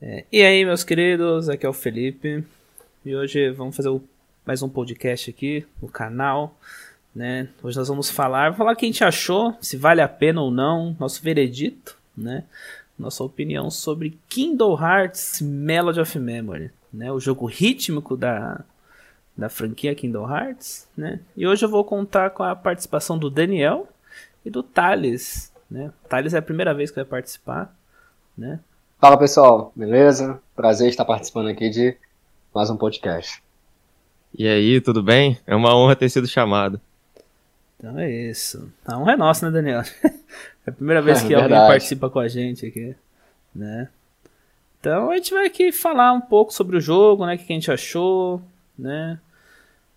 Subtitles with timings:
[0.00, 2.44] É, e aí, meus queridos, aqui é o Felipe
[3.02, 4.02] e hoje vamos fazer o,
[4.44, 6.54] mais um podcast aqui no canal.
[7.14, 7.48] Né?
[7.62, 10.50] Hoje nós vamos falar, falar o que a gente achou, se vale a pena ou
[10.50, 12.44] não, nosso veredito, né?
[12.98, 17.10] Nossa opinião sobre Kingdom Hearts Melody of Memory, né?
[17.10, 18.62] O jogo rítmico da,
[19.34, 21.20] da franquia Kingdom Hearts, né?
[21.34, 23.88] E hoje eu vou contar com a participação do Daniel
[24.44, 25.90] e do Thales, né?
[26.04, 27.74] O Thales é a primeira vez que vai participar,
[28.36, 28.60] né?
[28.98, 30.40] Fala pessoal, beleza?
[30.54, 31.94] Prazer estar participando aqui de
[32.54, 33.42] mais um podcast.
[34.36, 35.38] E aí, tudo bem?
[35.46, 36.80] É uma honra ter sido chamado.
[37.78, 38.72] Então é isso.
[38.86, 39.82] A honra é nossa, né, Daniel?
[40.66, 42.96] É a primeira vez que é, alguém participa com a gente aqui,
[43.54, 43.88] né?
[44.80, 47.34] Então a gente vai aqui falar um pouco sobre o jogo, né?
[47.34, 48.42] O que a gente achou,
[48.76, 49.20] né?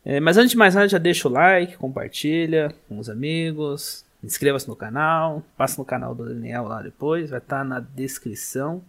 [0.05, 4.68] É, mas antes de mais nada, já deixa o like, compartilha com os amigos, inscreva-se
[4.68, 8.84] no canal, passa no canal do Daniel lá depois, vai estar tá na descrição,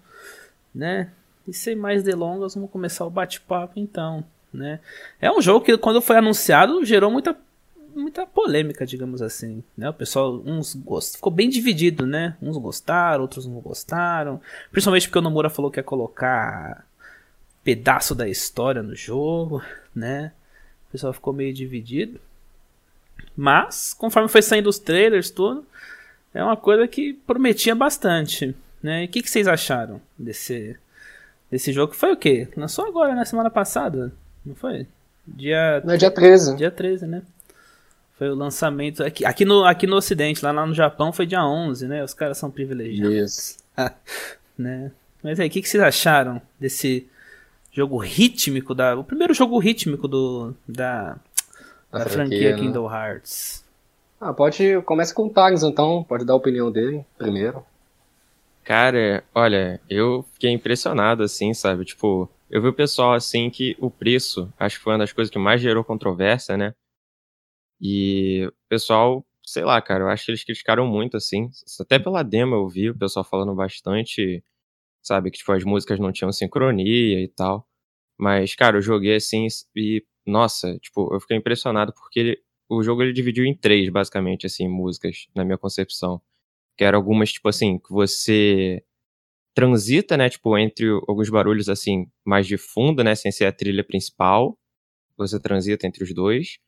[0.75, 1.11] né?
[1.47, 4.81] E sem mais delongas, vamos começar o bate-papo então, né?
[5.21, 7.37] É um jogo que quando foi anunciado gerou muita
[7.95, 9.89] muita polêmica, digamos assim, né?
[9.91, 11.17] O pessoal uns gost...
[11.17, 12.37] ficou bem dividido, né?
[12.41, 16.85] Uns gostaram, outros não gostaram, principalmente porque o Nomura falou que ia colocar
[17.65, 19.63] pedaço da história no jogo,
[19.95, 20.33] né?
[20.89, 22.21] O pessoal ficou meio dividido.
[23.37, 25.65] Mas, conforme foi saindo os trailers, tudo,
[26.35, 28.55] é uma coisa que prometia bastante.
[28.83, 29.03] Né?
[29.03, 30.77] E o que, que, vocês acharam desse,
[31.51, 31.95] desse jogo?
[31.95, 32.49] Foi o quê?
[32.57, 34.13] Lançou agora, na semana passada,
[34.45, 34.87] não foi?
[35.27, 36.57] Dia, não, dia 13.
[36.57, 37.23] Dia 13, né?
[38.17, 39.03] Foi o lançamento.
[39.03, 42.05] Aqui, aqui, no, aqui no Ocidente, lá, lá no Japão, foi dia 11, né?
[42.05, 43.15] Os caras são privilegiados.
[43.15, 43.57] Isso.
[44.59, 44.91] né?
[45.23, 47.07] Mas aí, o que, que vocês acharam desse
[47.73, 48.75] jogo rítmico?
[48.75, 51.17] Da, o primeiro jogo rítmico do, da,
[51.91, 52.63] da, franquia, franquia né?
[52.63, 53.65] Kingdom Hearts.
[54.21, 54.81] Ah, pode.
[54.83, 57.65] Começa com o Tags então, pode dar a opinião dele primeiro.
[58.63, 61.85] Cara, olha, eu fiquei impressionado, assim, sabe?
[61.85, 65.33] Tipo, eu vi o pessoal, assim, que o preço, acho que foi uma das coisas
[65.33, 66.75] que mais gerou controvérsia, né?
[67.81, 71.51] E o pessoal, sei lá, cara, eu acho que eles criticaram muito, assim.
[71.81, 74.45] Até pela demo eu vi o pessoal falando bastante,
[75.03, 75.31] sabe?
[75.31, 77.67] Que, tipo, as músicas não tinham sincronia e tal.
[78.19, 83.03] Mas, cara, eu joguei assim e nossa, tipo, eu fiquei impressionado porque ele, o jogo
[83.03, 86.21] ele dividiu em três, basicamente, assim, músicas, na minha concepção.
[86.77, 88.85] Que eram algumas, tipo assim, que você
[89.55, 93.85] transita, né, tipo, entre alguns barulhos, assim, mais de fundo, né, sem ser a trilha
[93.85, 94.59] principal.
[95.19, 96.59] Você transita entre os dois.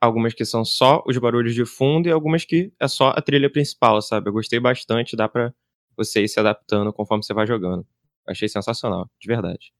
[0.00, 3.50] Algumas que são só os barulhos de fundo e algumas que é só a trilha
[3.50, 4.28] principal, sabe?
[4.30, 5.54] Eu gostei bastante, dá pra
[5.96, 7.86] você ir se adaptando conforme você vai jogando.
[8.26, 9.72] Achei sensacional, de verdade.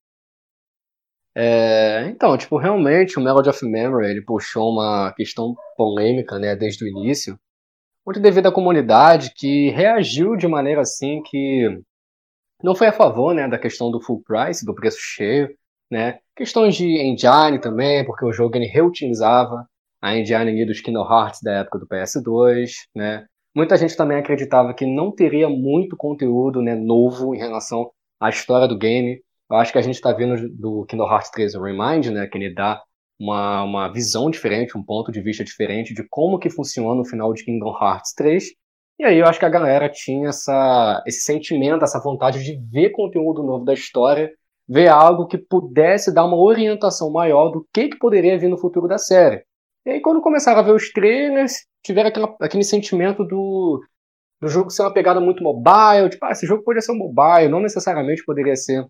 [1.35, 6.85] É, então, tipo, realmente o Melody of Memory ele puxou uma questão polêmica, né, desde
[6.85, 7.39] o início,
[8.07, 11.81] muito devido à comunidade que reagiu de maneira assim que
[12.63, 15.49] não foi a favor, né, da questão do full price, do preço cheio,
[15.91, 19.67] né, questões de engine também, porque o jogo ele reutilizava
[20.03, 23.27] a engine dos Kingdom Hearts da época do PS2, né.
[23.55, 28.69] Muita gente também acreditava que não teria muito conteúdo, né, novo em relação à história
[28.69, 29.23] do game,
[29.53, 32.39] eu acho que a gente está vendo do Kingdom Hearts 3 o Remind, né, que
[32.39, 32.83] ele dá
[33.21, 37.35] uma, uma visão diferente, um ponto de vista diferente de como que funciona o final
[37.35, 38.45] de Kingdom Hearts 3.
[38.99, 42.91] E aí eu acho que a galera tinha essa, esse sentimento, essa vontade de ver
[42.91, 44.31] conteúdo novo da história,
[44.67, 48.89] ver algo que pudesse dar uma orientação maior do que, que poderia vir no futuro
[48.89, 49.45] da série.
[49.85, 53.83] E aí quando começaram a ver os trailers, tiveram aquela, aquele sentimento do,
[54.41, 57.51] do jogo ser uma pegada muito mobile, tipo, ah, esse jogo poderia ser um mobile,
[57.51, 58.87] não necessariamente poderia ser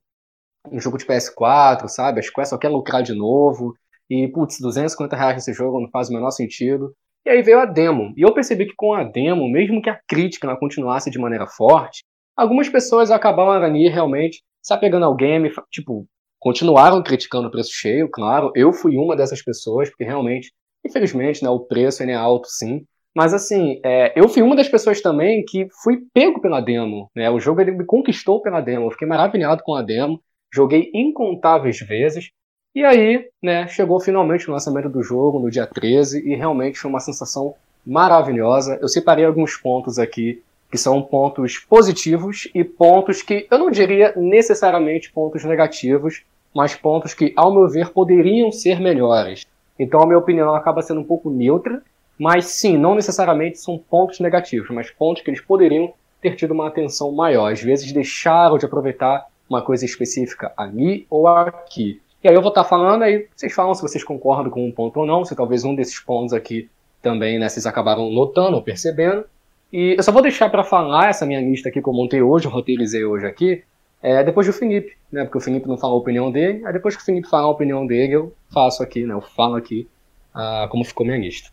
[0.71, 2.21] um jogo de PS4, sabe?
[2.21, 3.75] A Square só quer lucrar de novo.
[4.09, 6.95] E, putz, 250 reais nesse jogo não faz o menor sentido.
[7.25, 8.13] E aí veio a demo.
[8.17, 11.47] E eu percebi que com a demo, mesmo que a crítica não continuasse de maneira
[11.47, 12.03] forte,
[12.37, 16.07] algumas pessoas acabaram ali realmente se apegando ao game, tipo,
[16.39, 18.51] continuaram criticando o preço cheio, claro.
[18.55, 20.53] Eu fui uma dessas pessoas, porque realmente,
[20.85, 22.85] infelizmente, né, o preço é alto sim.
[23.15, 27.11] Mas assim, é, eu fui uma das pessoas também que fui pego pela demo.
[27.15, 27.31] Né?
[27.31, 28.87] O jogo ele me conquistou pela demo.
[28.87, 30.21] Eu fiquei maravilhado com a demo
[30.53, 32.31] joguei incontáveis vezes.
[32.75, 36.91] E aí, né, chegou finalmente o lançamento do jogo no dia 13 e realmente foi
[36.91, 37.55] uma sensação
[37.85, 38.79] maravilhosa.
[38.81, 44.15] Eu separei alguns pontos aqui que são pontos positivos e pontos que eu não diria
[44.17, 46.23] necessariamente pontos negativos,
[46.55, 49.47] mas pontos que, ao meu ver, poderiam ser melhores.
[49.79, 51.83] Então a minha opinião acaba sendo um pouco neutra,
[52.19, 56.69] mas sim, não necessariamente são pontos negativos, mas pontos que eles poderiam ter tido uma
[56.69, 57.53] atenção maior.
[57.53, 62.01] Às vezes deixaram de aproveitar uma coisa específica ali ou aqui.
[62.23, 65.01] E aí eu vou estar falando, aí vocês falam se vocês concordam com um ponto
[65.01, 66.69] ou não, se talvez um desses pontos aqui
[67.03, 69.25] também né, vocês acabaram notando ou percebendo.
[69.73, 72.47] E eu só vou deixar para falar essa minha lista aqui que eu montei hoje,
[72.47, 73.65] eu roteirizei hoje aqui,
[74.03, 75.25] é, depois do Felipe, né?
[75.25, 77.51] Porque o Felipe não fala a opinião dele, aí depois que o Felipe fala a
[77.51, 79.15] opinião dele, eu faço aqui, né?
[79.15, 79.89] Eu falo aqui
[80.35, 81.51] ah, como ficou minha lista.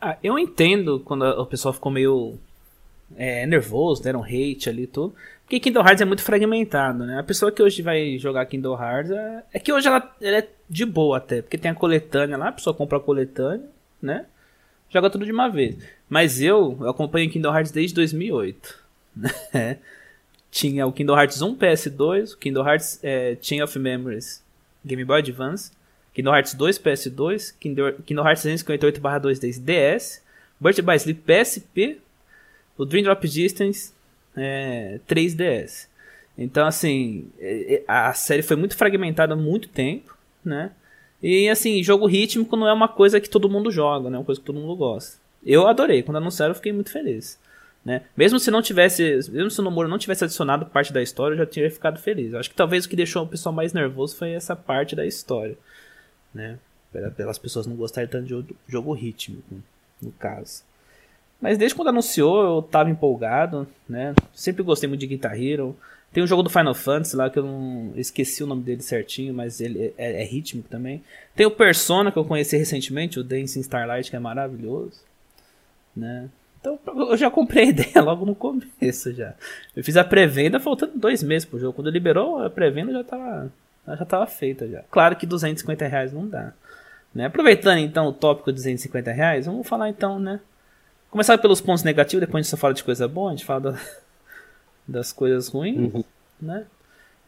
[0.00, 2.34] Ah, eu entendo quando o pessoal ficou meio
[3.16, 5.14] é, nervoso, deram hate ali e tudo.
[5.46, 7.20] Porque Kingdom Hearts é muito fragmentado, né?
[7.20, 10.48] A pessoa que hoje vai jogar Kingdom Hearts é, é que hoje ela, ela, é
[10.68, 13.64] de boa até, porque tem a coletânea lá, a pessoa compra a coletânea,
[14.02, 14.26] né?
[14.90, 15.76] Joga tudo de uma vez.
[16.08, 18.84] Mas eu, eu acompanho Kingdom Hearts desde 2008,
[19.54, 19.78] né?
[20.50, 24.42] Tinha o Kingdom Hearts 1 PS2, o Kingdom Hearts é, Chain of Memories
[24.84, 25.70] Game Boy Advance,
[26.12, 30.22] Kingdom Hearts 2 PS2, Kingdom, Hearts 258/2 DS,
[30.60, 32.00] Birth by Sleep PSP,
[32.76, 33.92] o Dream Drop Distance
[34.36, 35.88] é, 3DS.
[36.38, 40.70] Então, assim, é, é, a série foi muito fragmentada há muito tempo, né?
[41.22, 44.16] E, assim, jogo rítmico não é uma coisa que todo mundo joga, né?
[44.16, 45.18] É uma coisa que todo mundo gosta.
[45.44, 46.02] Eu adorei.
[46.02, 47.38] Quando anunciaram, eu fiquei muito feliz.
[47.86, 48.02] Né?
[48.16, 51.38] Mesmo se não tivesse, mesmo se o Nomura não tivesse adicionado parte da história, eu
[51.38, 52.32] já teria ficado feliz.
[52.32, 55.06] Eu acho que talvez o que deixou o pessoal mais nervoso foi essa parte da
[55.06, 55.56] história,
[56.34, 56.58] né?
[57.16, 59.62] Pelas pessoas não gostarem tanto de jogo, jogo rítmico,
[60.02, 60.64] no caso.
[61.40, 64.14] Mas desde quando anunciou, eu tava empolgado, né?
[64.34, 65.76] Sempre gostei muito de Guitar Hero.
[66.12, 69.34] Tem um jogo do Final Fantasy lá que eu não esqueci o nome dele certinho,
[69.34, 71.04] mas ele é, é, é rítmico também.
[71.34, 74.98] Tem o Persona que eu conheci recentemente, o Dancing Starlight, que é maravilhoso,
[75.94, 76.28] né?
[76.58, 79.34] Então eu já comprei a ideia logo no começo já.
[79.74, 81.74] Eu fiz a pré-venda faltando dois meses pro jogo.
[81.74, 83.52] Quando liberou a pré-venda já tava,
[83.86, 84.82] já tava feita já.
[84.90, 86.52] Claro que 250 reais não dá.
[87.14, 87.26] Né?
[87.26, 90.40] Aproveitando então o tópico de 250 reais, vamos falar então, né?
[91.10, 93.72] Começar pelos pontos negativos, depois a gente só fala de coisa boa, a gente fala
[93.72, 93.80] da,
[94.86, 96.04] das coisas ruins, uhum.
[96.40, 96.66] né?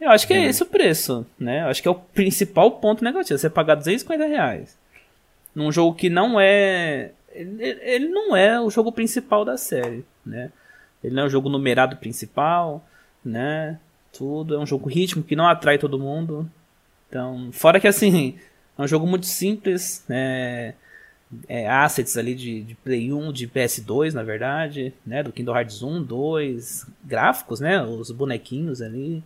[0.00, 1.62] Eu acho que é, é esse o preço, né?
[1.62, 4.78] Eu acho que é o principal ponto negativo, você pagar 250 reais
[5.58, 7.10] num jogo que não é...
[7.32, 10.50] Ele, ele não é o jogo principal da série, né?
[11.02, 12.86] Ele não é o jogo numerado principal,
[13.24, 13.78] né?
[14.12, 16.50] Tudo, é um jogo ritmo que não atrai todo mundo.
[17.08, 18.38] Então, fora que assim,
[18.78, 20.74] é um jogo muito simples, né?
[21.48, 25.22] É, assets ali de, de, Play 1, de PS2, na verdade, né?
[25.22, 27.82] Do Kingdom Hearts 1, 2, gráficos, né?
[27.82, 29.22] Os bonequinhos ali.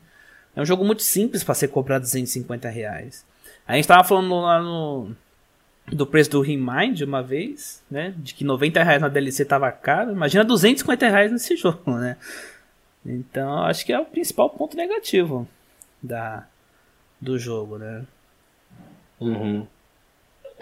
[0.54, 3.25] É um jogo muito simples para ser comprado 250 reais.
[3.66, 5.12] A gente tava falando lá no
[5.90, 8.14] do preço do Remind uma vez, né?
[8.16, 10.12] De que 90 reais na DLC tava caro.
[10.12, 12.16] Imagina 250 reais nesse jogo, né?
[13.04, 15.49] Então acho que é o principal ponto negativo
[16.02, 16.46] da
[17.20, 18.04] do jogo, né?
[19.20, 19.66] Uhum.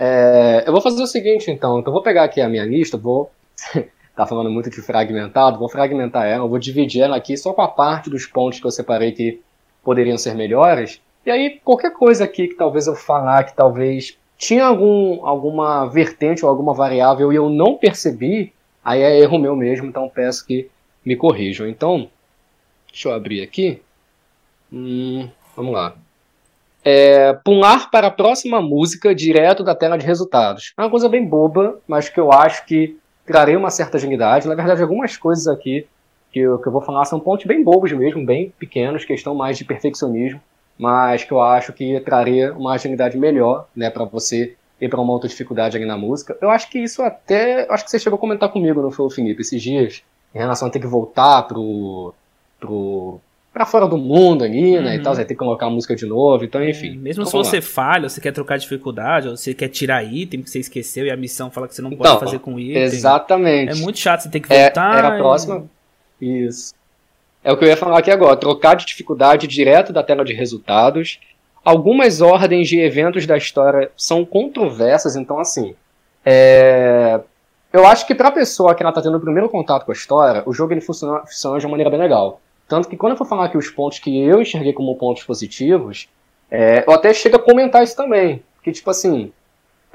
[0.02, 1.78] É, eu vou fazer o seguinte, então.
[1.78, 3.30] Então, eu vou pegar aqui a minha lista, vou.
[4.16, 7.68] tá falando muito de fragmentado, vou fragmentar ela, vou dividir ela aqui só com a
[7.68, 9.42] parte dos pontos que eu separei que
[9.84, 11.02] poderiam ser melhores.
[11.26, 16.46] E aí, qualquer coisa aqui que talvez eu falar que talvez tinha algum, alguma vertente
[16.46, 20.70] ou alguma variável e eu não percebi, aí é erro meu mesmo, então peço que
[21.04, 21.68] me corrijam.
[21.68, 22.08] Então,
[22.90, 23.82] deixa eu abrir aqui.
[24.72, 25.94] Hum, vamos lá
[26.84, 30.72] é, pular para a próxima música direto da tela de resultados.
[30.76, 34.48] É uma coisa bem boba, mas que eu acho que trarei uma certa agilidade.
[34.48, 35.86] Na verdade, algumas coisas aqui
[36.32, 39.58] que eu, que eu vou falar são pontos bem bobos mesmo, bem pequenos, questão mais
[39.58, 40.40] de perfeccionismo,
[40.78, 45.12] mas que eu acho que trarei uma agilidade melhor né, para você ir para uma
[45.12, 46.36] outra dificuldade ali na música.
[46.40, 47.66] Eu acho que isso até.
[47.70, 50.02] Acho que você chegou a comentar comigo, não foi, Felipe, esses dias,
[50.34, 52.14] em relação a ter que voltar pro.
[52.58, 53.20] pro
[53.52, 54.94] pra fora do mundo ali, né, uhum.
[54.94, 56.92] e tal, você vai ter que colocar a música de novo, então enfim.
[56.92, 57.62] É, mesmo se você lá.
[57.62, 61.16] falha, você quer trocar dificuldade, ou você quer tirar item que você esqueceu e a
[61.16, 62.82] missão fala que você não então, pode fazer com item.
[62.82, 63.72] Exatamente.
[63.72, 64.94] É muito chato, você tem que é, voltar.
[64.94, 65.64] É, era a próxima.
[66.20, 66.46] E...
[66.46, 66.74] Isso.
[67.42, 70.34] É o que eu ia falar aqui agora, trocar de dificuldade direto da tela de
[70.34, 71.18] resultados.
[71.64, 75.74] Algumas ordens de eventos da história são controversas, então assim,
[76.24, 77.20] é...
[77.72, 80.42] eu acho que pra pessoa que ela tá tendo o primeiro contato com a história,
[80.46, 82.40] o jogo ele funciona, funciona de uma maneira bem legal.
[82.70, 86.08] Tanto que quando eu for falar aqui os pontos que eu enxerguei como pontos positivos,
[86.48, 88.44] é, eu até chego a comentar isso também.
[88.62, 89.32] Que, tipo assim,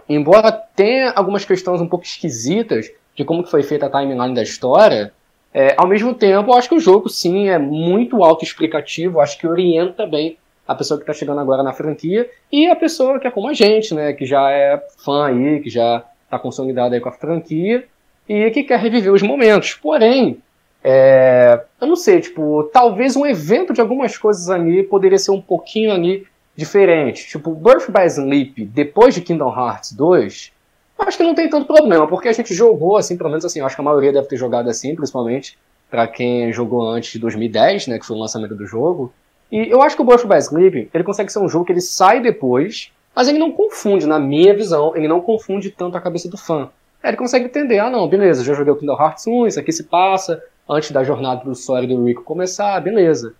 [0.10, 4.44] embora tenha algumas questões um pouco esquisitas de como que foi feita a timeline da
[4.44, 5.14] história,
[5.54, 9.48] é, ao mesmo tempo, eu acho que o jogo, sim, é muito autoexplicativo, acho que
[9.48, 13.32] orienta bem a pessoa que está chegando agora na franquia e a pessoa que é
[13.32, 17.08] como a gente, né, que já é fã aí, que já está consolidada aí com
[17.08, 17.88] a franquia
[18.28, 19.76] e que quer reviver os momentos.
[19.76, 20.42] Porém,
[20.88, 25.42] é, eu não sei, tipo, talvez um evento de algumas coisas ali poderia ser um
[25.42, 27.28] pouquinho ali diferente.
[27.28, 30.52] Tipo, Birth by Sleep, depois de Kingdom Hearts 2,
[31.00, 33.76] acho que não tem tanto problema, porque a gente jogou assim, pelo menos assim, acho
[33.76, 35.58] que a maioria deve ter jogado assim, principalmente
[35.90, 39.12] para quem jogou antes de 2010, né, que foi o lançamento do jogo.
[39.52, 41.82] E eu acho que o Birth by Sleep, ele consegue ser um jogo que ele
[41.82, 46.30] sai depois, mas ele não confunde, na minha visão, ele não confunde tanto a cabeça
[46.30, 46.70] do fã.
[47.04, 49.86] Ele consegue entender, ah não, beleza, já joguei o Kingdom Hearts 1, isso aqui se
[49.86, 53.34] passa, antes da jornada do e do Rico começar, beleza.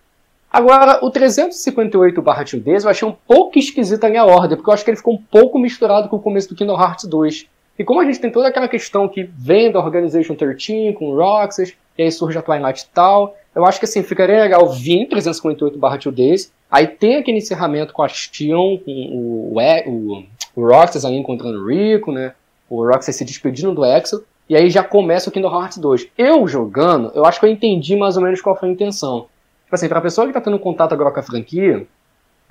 [0.50, 4.90] Agora, o 358-2 eu achei um pouco esquisito a minha ordem, porque eu acho que
[4.90, 7.46] ele ficou um pouco misturado com o começo do Kingdom Hearts 2.
[7.78, 11.16] E como a gente tem toda aquela questão que vem da Organization 13 com o
[11.16, 15.08] Roxas, e aí surge a Twilight e tal, eu acho que assim, ficaria legal vir
[15.08, 21.62] 358-2 aí tem aquele encerramento com a Tion, com o, o, o Roxas aí encontrando
[21.62, 22.34] o Rico, né?
[22.68, 26.08] O Roxas se despedindo do Exo, e aí já começa o Kingdom Hearts 2.
[26.16, 29.26] Eu jogando, eu acho que eu entendi mais ou menos qual foi a intenção.
[29.64, 31.86] Tipo assim, pra pessoa que tá tendo contato agora com a franquia,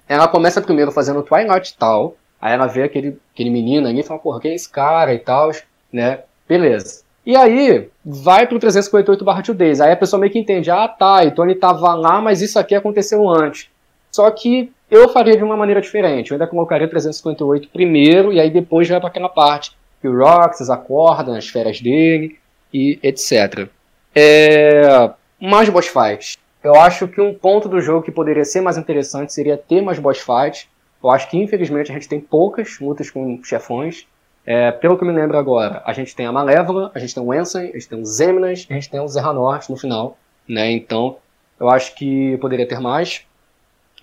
[0.07, 4.19] ela começa primeiro fazendo Twilight tal, aí ela vê aquele, aquele menino ali e fala,
[4.19, 5.51] porra, quem é esse cara e tal,
[5.91, 6.19] né?
[6.47, 7.03] Beleza.
[7.25, 9.81] E aí, vai pro 358 2 Days.
[9.81, 12.75] Aí a pessoa meio que entende, ah tá, então ele tava lá, mas isso aqui
[12.75, 13.69] aconteceu antes.
[14.11, 16.31] Só que eu faria de uma maneira diferente.
[16.31, 19.75] Eu ainda colocaria 358 primeiro, e aí depois vai para aquela parte
[20.05, 22.37] que o Roxas acorda nas férias dele,
[22.71, 23.67] e etc.
[24.13, 25.09] É...
[25.41, 26.37] Mais boss fights.
[26.63, 29.97] Eu acho que um ponto do jogo que poderia ser mais interessante seria ter mais
[29.97, 30.67] boss fights.
[31.03, 34.05] Eu acho que infelizmente a gente tem poucas lutas com chefões.
[34.45, 37.23] É, pelo que eu me lembro agora, a gente tem a Malévola, a gente tem
[37.23, 40.71] o Ensign, a gente tem o Zeminas, a gente tem o Zerranort no final, né?
[40.71, 41.17] Então,
[41.59, 43.25] eu acho que poderia ter mais.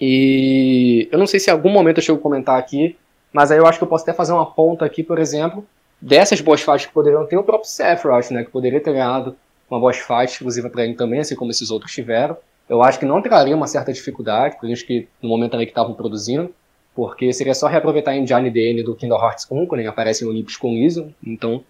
[0.00, 2.96] E eu não sei se em algum momento eu chego a comentar aqui,
[3.32, 5.64] mas aí eu acho que eu posso até fazer uma ponta aqui, por exemplo,
[6.02, 8.44] dessas boss fights que poderiam ter o próprio Sephiroth, né?
[8.44, 9.36] Que poderia ter ganhado
[9.70, 12.36] uma boss fight exclusiva para ele também, assim como esses outros tiveram
[12.72, 15.72] eu acho que não traria uma certa dificuldade, por isso que no momento ali que
[15.72, 16.50] estavam produzindo,
[16.94, 20.28] porque seria só reaproveitar a engine DN do Kingdom Hearts 1, quando ele aparece em
[20.28, 21.62] Olympus Collision, então,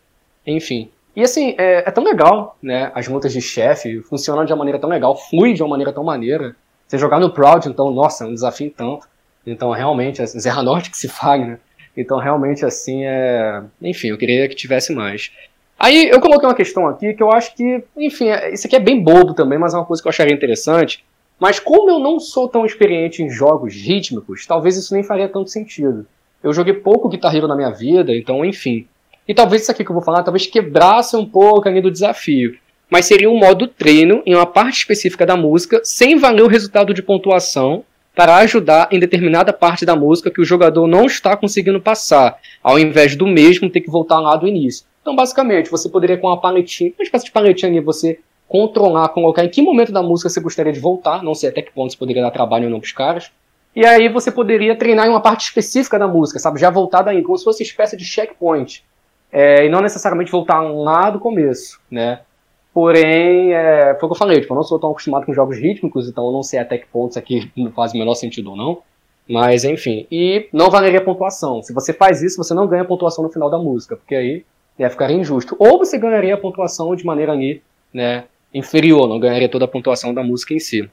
[0.46, 0.90] enfim.
[1.16, 4.78] E assim, é, é, tão legal, né, as lutas de chefe funcionam de uma maneira
[4.78, 6.54] tão legal, flui de uma maneira tão maneira.
[6.86, 9.08] Você jogar no Proud, então, nossa, é um desafio tanto.
[9.44, 11.58] Então, realmente, assim, Zerra Norte que se fale, né?
[11.96, 13.62] Então, realmente, assim, é...
[13.80, 15.30] Enfim, eu queria que tivesse mais.
[15.78, 18.80] Aí eu coloquei uma questão aqui que eu acho que, enfim, é, isso aqui é
[18.80, 21.04] bem bobo também, mas é uma coisa que eu acharia interessante.
[21.40, 25.50] Mas como eu não sou tão experiente em jogos rítmicos, talvez isso nem faria tanto
[25.50, 26.06] sentido.
[26.40, 28.87] Eu joguei pouco Guitar Hero na minha vida, então, enfim.
[29.26, 32.56] E talvez isso aqui que eu vou falar, talvez quebrasse um pouco ali do desafio.
[32.88, 36.92] Mas seria um modo treino em uma parte específica da música, sem valer o resultado
[36.94, 37.84] de pontuação,
[38.14, 42.78] para ajudar em determinada parte da música que o jogador não está conseguindo passar, ao
[42.78, 44.85] invés do mesmo ter que voltar lá do início.
[45.00, 49.45] Então, basicamente, você poderia com uma paletinha, uma espécie de paletinha ali, você controlar, colocar
[49.45, 51.99] em que momento da música você gostaria de voltar, não sei até que ponto você
[51.99, 53.33] poderia dar trabalho ou não pros caras.
[53.75, 56.61] E aí você poderia treinar em uma parte específica da música, sabe?
[56.61, 58.85] Já voltar daí, como se fosse uma espécie de checkpoint.
[59.33, 62.21] É, e não necessariamente voltar lá do começo, né?
[62.72, 65.58] Porém, é, foi o que eu falei, tipo, eu não sou tão acostumado com jogos
[65.58, 68.56] rítmicos, então eu não sei até que ponto isso aqui faz o menor sentido ou
[68.56, 68.78] não.
[69.28, 70.06] Mas, enfim.
[70.10, 71.62] E não valeria pontuação.
[71.62, 74.44] Se você faz isso, você não ganha pontuação no final da música, porque aí
[74.78, 75.54] né, ficaria injusto.
[75.58, 77.62] Ou você ganharia a pontuação de maneira ali,
[77.92, 80.88] né, inferior, não ganharia toda a pontuação da música em si.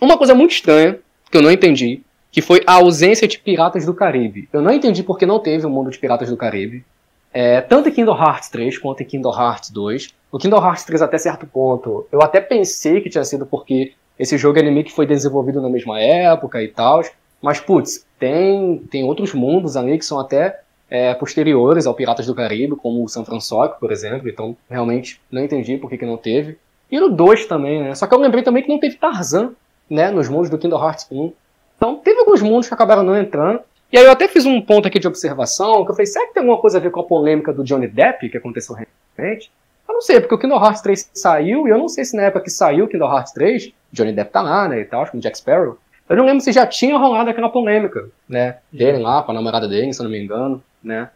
[0.00, 0.98] Uma coisa muito estranha,
[1.30, 4.48] que eu não entendi, que foi a ausência de Piratas do Caribe.
[4.52, 6.84] Eu não entendi porque não teve o um mundo de Piratas do Caribe.
[7.32, 10.14] É, tanto em Kingdom Hearts 3 quanto em Kingdom Hearts 2.
[10.30, 14.36] O Kingdom Hearts 3 até certo ponto, eu até pensei que tinha sido porque esse
[14.36, 17.02] jogo anime que foi desenvolvido na mesma época e tal.
[17.40, 22.34] Mas, putz, tem, tem outros mundos ali que são até é, posteriores ao Piratas do
[22.34, 24.28] Caribe, como o San Francisco, por exemplo.
[24.28, 26.58] Então, realmente, não entendi por que, que não teve.
[26.90, 27.94] E no 2 também, né?
[27.94, 29.52] Só que eu lembrei também que não teve Tarzan,
[29.88, 30.10] né?
[30.10, 31.32] Nos mundos do Kingdom Hearts 1.
[31.76, 33.60] Então, teve alguns mundos que acabaram não entrando.
[33.92, 36.34] E aí eu até fiz um ponto aqui de observação, que eu falei, será que
[36.34, 39.50] tem alguma coisa a ver com a polêmica do Johnny Depp, que aconteceu recentemente?
[39.88, 42.24] Eu não sei, porque o Kingdom Hearts 3 saiu, e eu não sei se na
[42.24, 45.12] época que saiu o Kingdom Hearts 3, Johnny Depp tá lá, né, e tal, acho
[45.12, 45.78] que o Jack Sparrow,
[46.08, 49.66] eu não lembro se já tinha rolado aquela polêmica, né, dele lá, com a namorada
[49.66, 51.10] dele, se eu não me engano né?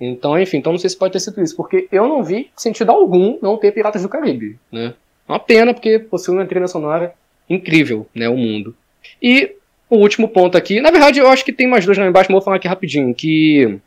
[0.00, 2.90] Então, enfim, então não sei se pode ter sido isso, porque eu não vi sentido
[2.90, 4.94] algum não ter Piratas do Caribe, né?
[5.28, 7.12] Uma pena, porque possui uma trilha sonora
[7.50, 8.74] incrível, né, o mundo.
[9.20, 9.56] E
[9.90, 12.36] o último ponto aqui, na verdade eu acho que tem mais dois lá embaixo, mas
[12.36, 13.78] vou falar aqui rapidinho, que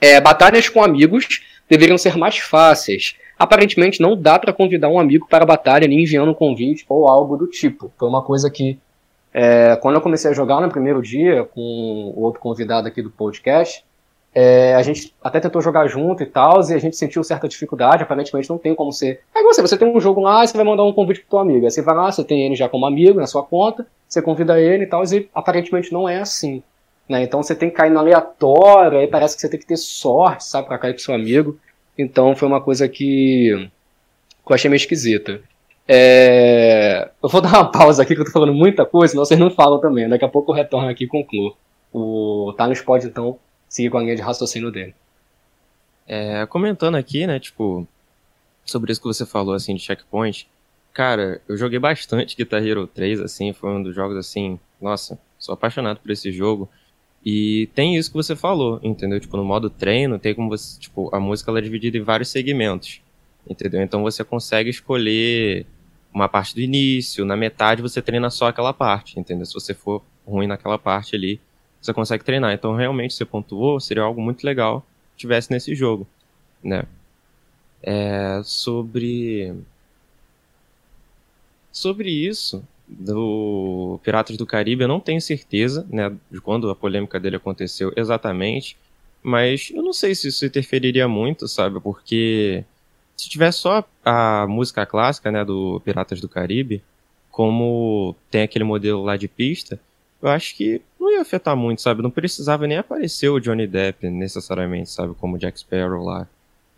[0.00, 3.16] é, batalhas com amigos deveriam ser mais fáceis.
[3.38, 7.06] Aparentemente não dá para convidar um amigo para a batalha nem enviando um convite ou
[7.06, 7.92] algo do tipo.
[7.98, 8.78] Foi uma coisa que,
[9.32, 11.60] é, quando eu comecei a jogar no primeiro dia com
[12.16, 13.84] o outro convidado aqui do podcast,
[14.38, 18.02] é, a gente até tentou jogar junto e tal, e a gente sentiu certa dificuldade,
[18.02, 19.22] aparentemente não tem como ser.
[19.34, 21.38] É você, você tem um jogo lá e você vai mandar um convite pro teu
[21.38, 21.64] amigo.
[21.64, 24.60] Aí você vai lá, você tem ele já como amigo na sua conta, você convida
[24.60, 26.62] ele e tal, e aparentemente não é assim.
[27.08, 27.22] Né?
[27.22, 30.44] Então você tem que cair no aleatório, aí parece que você tem que ter sorte,
[30.44, 31.58] sabe, pra cair com seu amigo.
[31.96, 33.70] Então foi uma coisa que,
[34.44, 35.40] que eu achei meio esquisita.
[35.88, 37.08] É...
[37.22, 39.50] Eu vou dar uma pausa aqui que eu tô falando muita coisa, senão vocês não
[39.50, 40.06] falam também.
[40.06, 41.56] Daqui a pouco eu retorno aqui e concluo.
[41.90, 42.52] O...
[42.54, 43.38] Tá no spot então
[43.68, 44.94] seguir com a linha de raciocínio dele.
[46.06, 47.86] É, comentando aqui, né, tipo,
[48.64, 50.48] sobre isso que você falou, assim, de checkpoint,
[50.96, 55.52] Cara, eu joguei bastante Guitar Hero 3, assim, foi um dos jogos, assim, nossa, sou
[55.52, 56.70] apaixonado por esse jogo.
[57.22, 59.20] E tem isso que você falou, entendeu?
[59.20, 62.30] Tipo, no modo treino, tem como você, tipo, a música ela é dividida em vários
[62.30, 63.02] segmentos,
[63.46, 63.82] entendeu?
[63.82, 65.66] Então você consegue escolher
[66.14, 69.44] uma parte do início, na metade você treina só aquela parte, entendeu?
[69.44, 71.38] Se você for ruim naquela parte ali,
[71.86, 72.52] você consegue treinar.
[72.52, 74.84] Então, realmente, você pontuou, seria algo muito legal
[75.16, 76.06] tivesse nesse jogo,
[76.62, 76.84] né?
[77.82, 79.54] É, sobre
[81.72, 87.18] sobre isso do Piratas do Caribe, eu não tenho certeza, né, de quando a polêmica
[87.18, 88.76] dele aconteceu exatamente,
[89.22, 91.80] mas eu não sei se isso interferiria muito, sabe?
[91.80, 92.64] Porque
[93.16, 96.82] se tivesse só a música clássica, né, do Piratas do Caribe,
[97.30, 99.80] como tem aquele modelo lá de pista,
[100.22, 102.02] eu acho que não ia afetar muito, sabe?
[102.02, 105.14] Não precisava nem aparecer o Johnny Depp necessariamente, sabe?
[105.14, 106.26] Como Jack Sparrow lá.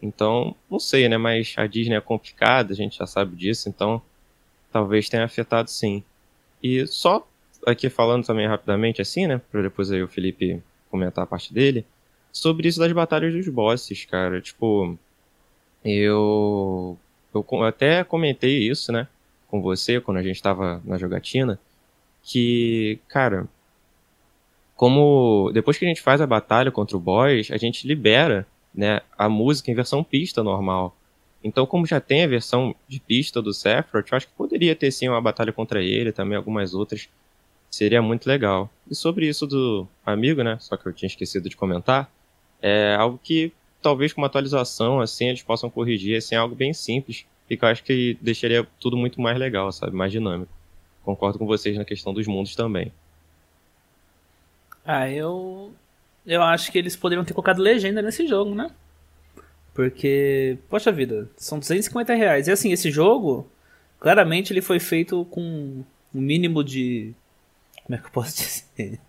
[0.03, 1.17] Então, não sei, né?
[1.17, 4.03] Mas a Disney é complicada, a gente já sabe disso, então
[4.73, 6.03] talvez tenha afetado sim.
[6.63, 7.27] E só
[7.67, 9.41] aqui falando também rapidamente, assim, né?
[9.51, 11.87] Pra depois aí o Felipe comentar a parte dele.
[12.33, 14.41] Sobre isso das batalhas dos bosses, cara.
[14.41, 14.97] Tipo,
[15.85, 16.97] eu.
[17.35, 19.07] Eu até comentei isso, né?
[19.49, 21.59] Com você, quando a gente tava na jogatina
[22.29, 23.49] que, cara,
[24.77, 29.01] como depois que a gente faz a batalha contra o boss, a gente libera, né,
[29.17, 30.95] a música em versão pista normal.
[31.43, 34.91] Então, como já tem a versão de pista do Sephiroth, eu acho que poderia ter
[34.91, 37.09] sim uma batalha contra ele, também algumas outras.
[37.71, 38.69] Seria muito legal.
[38.91, 40.59] E sobre isso do amigo, né?
[40.61, 42.11] Só que eu tinha esquecido de comentar.
[42.61, 46.75] É algo que talvez com uma atualização assim eles possam corrigir, assim, é algo bem
[46.75, 47.25] simples.
[47.49, 49.97] E que eu acho que deixaria tudo muito mais legal, sabe?
[49.97, 50.58] Mais dinâmico.
[51.09, 52.93] Concordo com vocês na questão dos mundos também.
[54.85, 55.73] Ah, eu.
[56.27, 58.71] Eu acho que eles poderiam ter colocado legenda nesse jogo, né?
[59.73, 62.47] Porque, poxa vida, são 250 reais.
[62.47, 63.51] E assim, esse jogo,
[63.99, 65.83] claramente ele foi feito com
[66.15, 67.15] um mínimo de.
[67.85, 68.37] Como é que eu posso
[68.77, 69.01] dizer?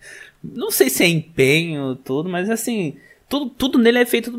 [0.41, 2.97] Não sei se é empenho, tudo, mas assim,
[3.29, 4.33] tudo, tudo nele é feito.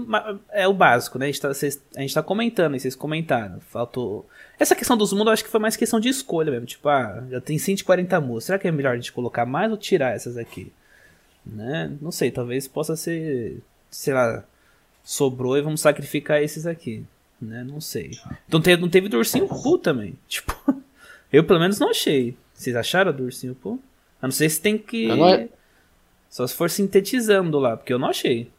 [0.50, 1.26] É o básico, né?
[1.26, 3.60] A gente tá, cês, a gente tá comentando, e vocês comentaram.
[3.60, 4.28] Faltou.
[4.58, 6.66] Essa questão dos mundos eu acho que foi mais questão de escolha mesmo.
[6.66, 8.44] Tipo, ah, já tem 140 músicas.
[8.44, 10.72] Será que é melhor a gente colocar mais ou tirar essas aqui?
[11.46, 11.96] Né?
[12.02, 13.62] Não sei, talvez possa ser.
[13.88, 14.44] Sei lá.
[15.04, 17.04] Sobrou e vamos sacrificar esses aqui.
[17.40, 17.62] Né?
[17.62, 18.10] Não sei.
[18.48, 20.18] Então teve, não teve do ursinho Poo também.
[20.28, 20.52] Tipo,
[21.32, 22.36] eu pelo menos não achei.
[22.52, 23.80] Vocês acharam do ursinho Poo?
[24.20, 25.06] A não sei se tem que.
[25.06, 25.48] Não...
[26.28, 28.50] Só se for sintetizando lá, porque eu não achei.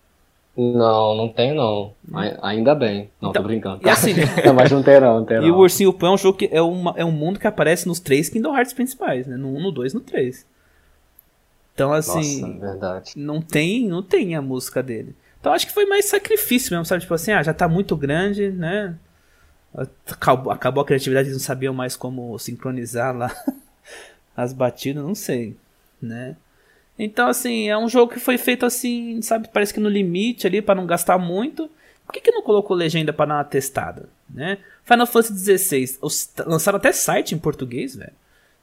[0.55, 1.93] Não, não tem não.
[2.41, 3.09] Ainda bem.
[3.21, 3.79] Não, então, tô brincando.
[3.85, 4.13] E assim,
[4.45, 5.55] não, mas não tem não, não tem E não.
[5.55, 7.99] o Ursinho Pão é um jogo que é, uma, é um mundo que aparece nos
[7.99, 9.37] três Kingdom Hearts principais, né?
[9.37, 10.45] No 1, no 2 no 3.
[11.73, 12.41] Então, assim.
[12.41, 13.13] Nossa, verdade.
[13.15, 15.15] Não tem, não tem a música dele.
[15.39, 17.01] Então acho que foi mais sacrifício mesmo, sabe?
[17.01, 18.95] Tipo assim, ah, já tá muito grande, né?
[20.07, 23.33] Acabou, acabou a criatividade, eles não sabiam mais como sincronizar lá
[24.37, 25.57] as batidas, não sei,
[25.99, 26.35] né?
[27.03, 29.49] Então, assim, é um jogo que foi feito assim, sabe?
[29.51, 31.67] Parece que no limite ali, para não gastar muito.
[32.05, 34.59] Por que, que não colocou legenda para dar uma testada, né?
[34.85, 35.97] Final Fantasy XVI,
[36.45, 38.11] lançaram até site em português, velho.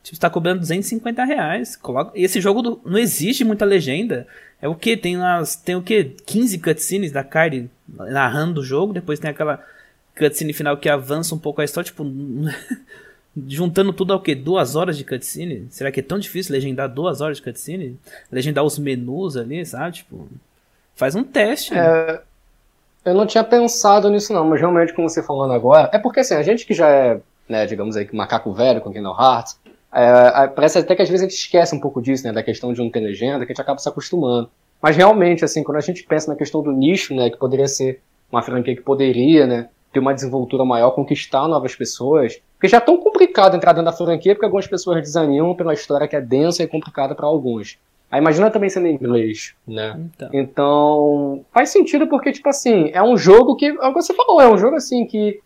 [0.05, 1.75] Tipo, está cobrando 250 reais.
[1.75, 2.17] Coloca...
[2.17, 4.25] E esse jogo não existe muita legenda.
[4.63, 4.97] É o que?
[4.97, 5.57] Tem umas.
[5.57, 6.05] Tem o que?
[6.25, 8.93] 15 cutscenes da Kyrie narrando o jogo.
[8.93, 9.61] Depois tem aquela
[10.17, 11.87] cutscene final que avança um pouco a história.
[11.87, 12.05] Tipo,
[13.47, 14.35] juntando tudo ao que?
[14.35, 15.67] Duas horas de cutscene?
[15.71, 17.99] Será que é tão difícil legendar duas horas de cutscene?
[18.31, 19.93] Legendar os menus ali, sabe?
[19.97, 20.29] Tipo,
[20.95, 21.75] faz um teste.
[21.75, 22.21] É,
[23.05, 26.35] eu não tinha pensado nisso não, mas realmente como você falando agora, é porque assim,
[26.35, 29.59] a gente que já é, né, digamos aí, macaco velho com Kingdom Hearts,
[29.93, 32.73] é, parece até que às vezes a gente esquece um pouco disso, né, da questão
[32.73, 34.51] de não ter legenda, que a gente acaba se acostumando.
[34.81, 38.01] Mas realmente, assim, quando a gente pensa na questão do nicho, né, que poderia ser
[38.31, 42.81] uma franquia que poderia, né, ter uma desenvoltura maior, conquistar novas pessoas, porque já é
[42.81, 46.65] tão complicado entrar dentro da franquia, porque algumas pessoas desanimam pela história que é densa
[46.65, 47.79] e complicada para alguns.
[48.11, 49.97] Aí imagina também sendo em inglês, né?
[49.97, 50.29] Então.
[50.33, 51.45] então.
[51.53, 54.49] faz sentido porque, tipo assim, é um jogo que, é o que você falou, é
[54.49, 55.41] um jogo assim que.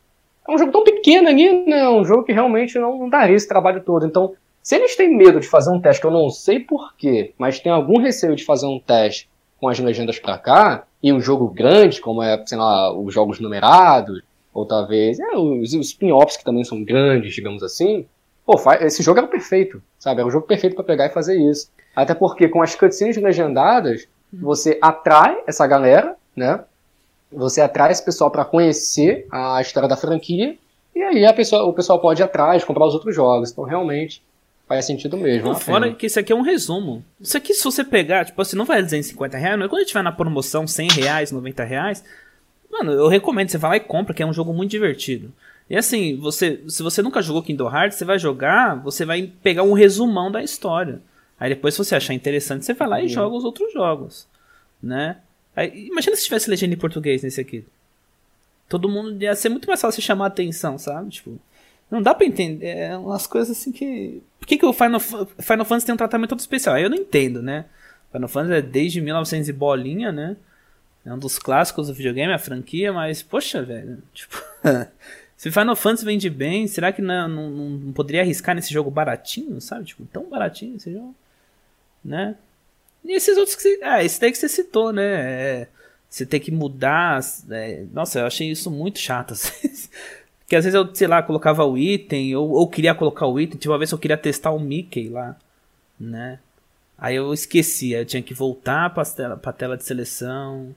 [0.49, 1.81] É um jogo tão pequeno ali, né?
[1.81, 4.07] É um jogo que realmente não, não daria esse trabalho todo.
[4.07, 7.61] Então, se eles têm medo de fazer um teste, que eu não sei porquê, mas
[7.61, 9.29] tem algum receio de fazer um teste
[9.61, 13.39] com as legendas pra cá, e um jogo grande, como é, sei lá, os jogos
[13.39, 14.23] numerados,
[14.53, 18.07] ou talvez é, os, os spin-offs que também são grandes, digamos assim.
[18.45, 20.21] Pô, esse jogo era perfeito, sabe?
[20.21, 21.71] Era o jogo perfeito para pegar e fazer isso.
[21.95, 26.65] Até porque com as cutscenes legendadas, você atrai essa galera, né?
[27.31, 30.57] Você atrai esse pessoal para conhecer a história da franquia,
[30.95, 33.51] e aí a pessoa, o pessoal pode ir atrás, comprar os outros jogos.
[33.51, 34.23] Então, realmente,
[34.69, 35.49] faz sentido mesmo.
[35.49, 35.97] Não, fora pena.
[35.97, 37.05] que isso aqui é um resumo.
[37.21, 40.13] Isso aqui, se você pegar, tipo assim, não vai 250 reais, mas quando tiver na
[40.13, 42.05] promoção 100 reais, 90 reais,
[42.73, 45.31] Mano, eu recomendo, você vai lá e compra, que é um jogo muito divertido.
[45.69, 49.63] E assim, você, se você nunca jogou Kingdom Hearts, você vai jogar, você vai pegar
[49.63, 51.01] um resumão da história.
[51.39, 54.27] Aí depois, se você achar interessante, você vai lá e joga os outros jogos,
[54.83, 55.19] né?
[55.55, 57.65] Aí, imagina se tivesse legenda em português nesse aqui.
[58.69, 61.11] Todo mundo ia ser muito mais fácil chamar a atenção, sabe?
[61.11, 61.39] Tipo,
[61.91, 62.67] não dá pra entender.
[62.69, 64.23] É umas coisas assim que.
[64.41, 66.75] Por que, que o Final, Final Fantasy tem um tratamento todo especial?
[66.75, 67.67] Aí eu não entendo, né?
[68.11, 70.37] Final Fantasy é desde 1900 e bolinha, né?
[71.05, 74.03] É um dos clássicos do videogame, a franquia, mas, poxa, velho.
[74.13, 74.43] Tipo.
[75.37, 79.61] Se Final Fantasy vende bem, será que não, não, não, poderia arriscar nesse jogo baratinho,
[79.61, 79.87] sabe?
[79.87, 81.17] Tipo, tão baratinho esse jogo,
[82.05, 82.37] né?
[83.05, 83.81] E esses outros que você...
[83.83, 85.03] Ah, esse daí que você citou, né?
[85.03, 85.69] É,
[86.09, 87.21] você tem que mudar...
[87.51, 89.35] É, nossa, eu achei isso muito chato.
[90.39, 93.59] Porque às vezes eu, sei lá, colocava o item, ou, ou queria colocar o item,
[93.59, 95.35] tipo, uma vez eu queria testar o Mickey lá,
[95.99, 96.39] né?
[96.97, 100.73] Aí eu esquecia, eu tinha que voltar pra tela, pra tela de seleção,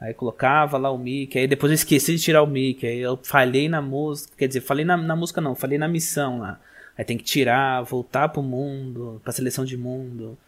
[0.00, 3.18] Aí colocava lá o mic, aí depois eu esqueci de tirar o mic, aí eu
[3.22, 6.58] falhei na música, quer dizer, falei na, na música não, falei na missão lá.
[6.96, 10.38] Aí tem que tirar, voltar pro mundo, pra seleção de mundo.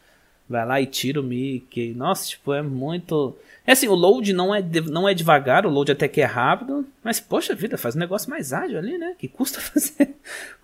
[0.48, 1.94] Vai lá e tira o mic.
[1.94, 3.34] Nossa, tipo, é muito.
[3.66, 6.86] É assim, o load não é, não é devagar, o load até que é rápido,
[7.02, 9.14] mas poxa vida, faz um negócio mais ágil ali, né?
[9.18, 10.14] Que custa fazer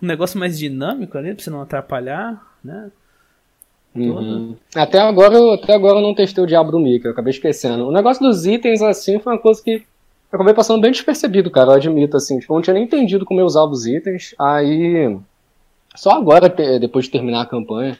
[0.01, 2.91] um negócio mais dinâmico ali pra você não atrapalhar, né?
[3.95, 4.55] Uhum.
[4.75, 7.87] Até, agora, eu, até agora eu não testei o Diabo do Mickey, eu acabei esquecendo.
[7.87, 9.71] O negócio dos itens, assim, foi uma coisa que
[10.31, 12.39] eu acabei passando bem despercebido, cara, eu admito, assim.
[12.39, 14.35] Tipo, eu não tinha nem entendido como eu usava os itens.
[14.37, 15.17] Aí,
[15.95, 16.47] só agora,
[16.79, 17.97] depois de terminar a campanha,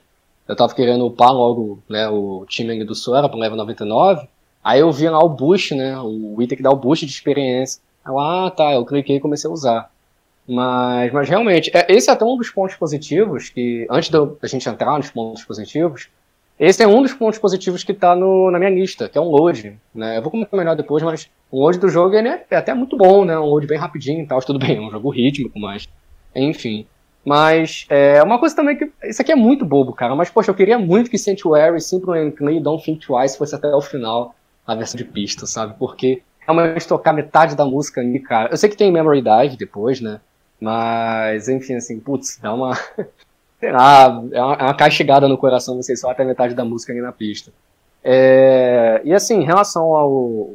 [0.48, 4.28] eu tava querendo upar logo, né, o time do Sora pro level 99.
[4.64, 7.82] Aí eu vi lá o boost, né, o item que dá o boost de experiência.
[8.06, 9.92] Eu, ah, tá, eu cliquei e comecei a usar.
[10.52, 14.68] Mas, mas realmente, é, esse é até um dos pontos positivos que, antes da gente
[14.68, 16.10] entrar nos pontos positivos,
[16.60, 19.78] esse é um dos pontos positivos que está na minha lista, que é um load.
[19.94, 20.18] Né?
[20.18, 23.24] Eu vou comentar melhor depois, mas o load do jogo é, é até muito bom,
[23.24, 23.38] né?
[23.38, 25.88] Um load bem rapidinho e tal, tudo bem, é um jogo rítmico, mas.
[26.36, 26.88] Enfim.
[27.24, 28.92] Mas é uma coisa também que.
[29.04, 30.16] Isso aqui é muito bobo, cara.
[30.16, 33.68] Mas, poxa, eu queria muito que Sanctuary, Simple and Clean, Don't Think Twice fosse até
[33.68, 34.34] o final
[34.66, 35.76] a versão de pista, sabe?
[35.78, 38.50] Porque realmente tocar metade da música ali, cara.
[38.50, 40.20] Eu sei que tem Memory Dive depois, né?
[40.60, 42.78] Mas, enfim, assim, putz, dá uma.
[43.60, 46.94] sei lá, é uma, é uma castigada no coração você só até metade da música
[46.94, 47.52] ali na pista.
[48.04, 50.50] É, e assim, em relação ao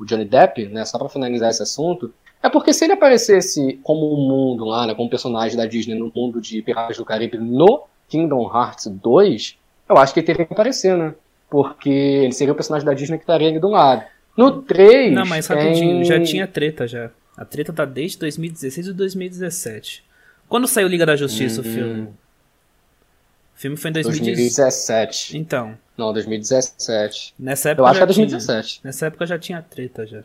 [0.00, 4.28] Johnny Depp, né, só para finalizar esse assunto, é porque se ele aparecesse como um
[4.28, 8.50] mundo lá, né, como personagem da Disney no mundo de Piratas do Caribe no Kingdom
[8.52, 11.14] Hearts 2, eu acho que ele teria que aparecer, né?
[11.48, 14.04] Porque ele seria o personagem da Disney que estaria ali do lado.
[14.36, 15.12] No 3.
[15.12, 16.04] Não, mas rapidinho, tem...
[16.04, 17.10] já tinha treta já.
[17.42, 20.04] A treta tá desde 2016 e 2017.
[20.48, 21.68] Quando saiu Liga da Justiça, uhum.
[21.68, 22.02] o filme?
[22.02, 25.36] O filme foi em 2017.
[25.36, 25.76] Então.
[25.98, 27.34] Não, 2017.
[27.36, 28.68] Nessa época Eu acho que é 2017.
[28.68, 30.20] Tinha, nessa época já tinha treta já.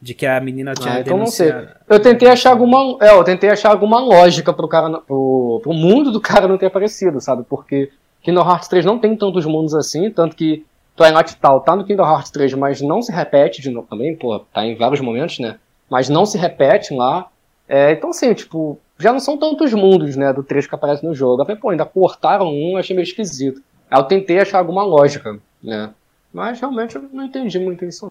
[0.00, 1.52] De que a menina tinha ah, então não sei.
[1.86, 6.10] Eu tentei achar alguma, é, eu tentei achar alguma lógica pro cara pro, pro mundo
[6.10, 7.44] do cara não ter aparecido, sabe?
[7.44, 7.92] Porque
[8.22, 10.64] Kingdom Hearts 3 não tem tantos mundos assim, tanto que
[10.96, 14.38] Twilight Tal tá no Kingdom Hearts 3, mas não se repete de novo também, pô,
[14.38, 15.58] tá em vários momentos, né?
[15.90, 17.28] Mas não se repetem lá.
[17.68, 21.14] É, então, assim, tipo, já não são tantos mundos, né, do trecho que aparece no
[21.14, 21.44] jogo.
[21.44, 23.62] Falei, pô, ainda cortaram um, achei meio esquisito.
[23.90, 25.92] Aí eu tentei achar alguma lógica, né,
[26.32, 28.10] mas realmente eu não entendi muito isso.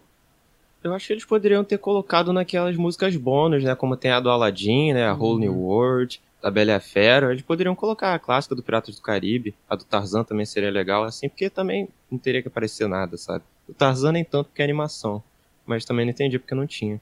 [0.83, 4.29] Eu acho que eles poderiam ter colocado naquelas músicas bônus, né, como tem a do
[4.29, 5.19] Aladdin, né, a uhum.
[5.19, 7.31] Whole New World, da Bela e a Fera.
[7.31, 11.03] Eles poderiam colocar a clássica do Piratas do Caribe, a do Tarzan também seria legal,
[11.03, 13.43] assim, porque também não teria que aparecer nada, sabe?
[13.67, 15.23] O Tarzan nem tanto porque é animação,
[15.65, 17.01] mas também não entendi porque não tinha.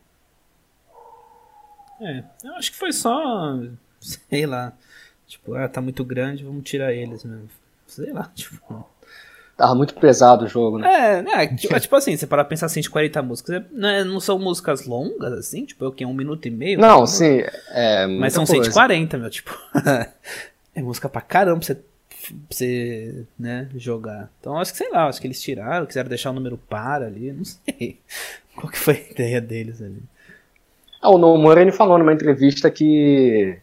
[2.03, 3.59] É, eu acho que foi só.
[3.99, 4.73] Sei lá.
[5.27, 7.49] Tipo, ah, tá muito grande, vamos tirar eles mesmo.
[7.87, 8.85] Sei lá, tipo.
[9.55, 11.23] Tava muito pesado o jogo, né?
[11.25, 14.19] É, é tipo, tipo assim, você para pensar assim de 40 músicas, é, não, é,
[14.19, 16.03] são músicas longas, assim, tipo, é o que?
[16.03, 16.79] Um minuto e meio?
[16.79, 18.07] Não, sim, é.
[18.07, 18.63] Mas são coisa.
[18.63, 19.55] 140, meu, tipo.
[20.75, 21.83] é música pra caramba pra você, pra
[22.49, 24.31] você, né, jogar.
[24.39, 27.31] Então acho que sei lá, acho que eles tiraram, quiseram deixar o número par ali,
[27.31, 27.99] não sei.
[28.55, 30.01] Qual que foi a ideia deles ali?
[31.03, 33.59] Ah, o Nomura ele falou numa entrevista que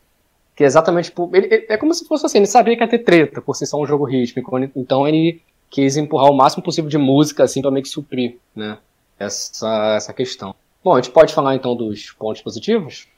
[0.54, 2.98] que exatamente tipo, ele, ele, é como se fosse assim, ele sabia que ia ter
[2.98, 6.98] treta por ser só um jogo rítmico, então ele quis empurrar o máximo possível de
[6.98, 8.76] música assim para meio que suprir, né,
[9.18, 10.54] essa essa questão.
[10.84, 13.08] Bom, a gente pode falar então dos pontos positivos?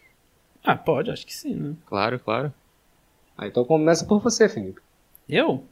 [0.65, 1.75] Ah, pode, acho que sim, né?
[1.87, 2.55] Claro, claro.
[3.37, 4.81] Ah, então começa por você, Felipe.
[5.29, 5.65] Eu?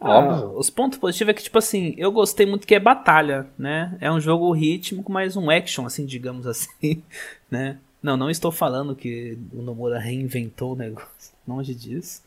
[0.00, 3.96] Ah, os pontos positivos é que, tipo assim, eu gostei muito que é batalha, né?
[4.00, 7.02] É um jogo rítmico, mas um action, assim, digamos assim,
[7.50, 7.78] né?
[8.02, 12.22] Não, não estou falando que o Nomura reinventou o negócio, longe disso.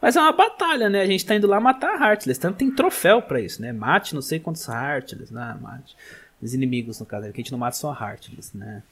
[0.00, 1.00] Mas é uma batalha, né?
[1.00, 3.72] A gente tá indo lá matar Heartless, tanto tem troféu para isso, né?
[3.72, 5.56] Mate não sei quantos Heartless, né?
[5.60, 5.96] Mate
[6.42, 8.82] os inimigos, no caso, que a gente não mata só Heartless, né?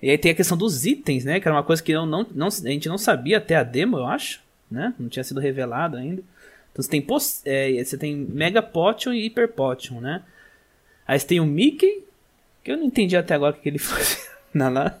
[0.00, 1.40] E aí tem a questão dos itens, né?
[1.40, 3.96] Que era uma coisa que eu não, não, a gente não sabia até a demo,
[3.96, 4.92] eu acho, né?
[4.98, 6.22] Não tinha sido revelado ainda.
[6.72, 7.06] Então você tem,
[7.44, 10.22] é, você tem Mega Potion e Hyper Potion, né?
[11.06, 12.02] Aí você tem o Mickey,
[12.64, 14.22] que eu não entendi até agora o que ele fazia
[14.54, 14.98] lá,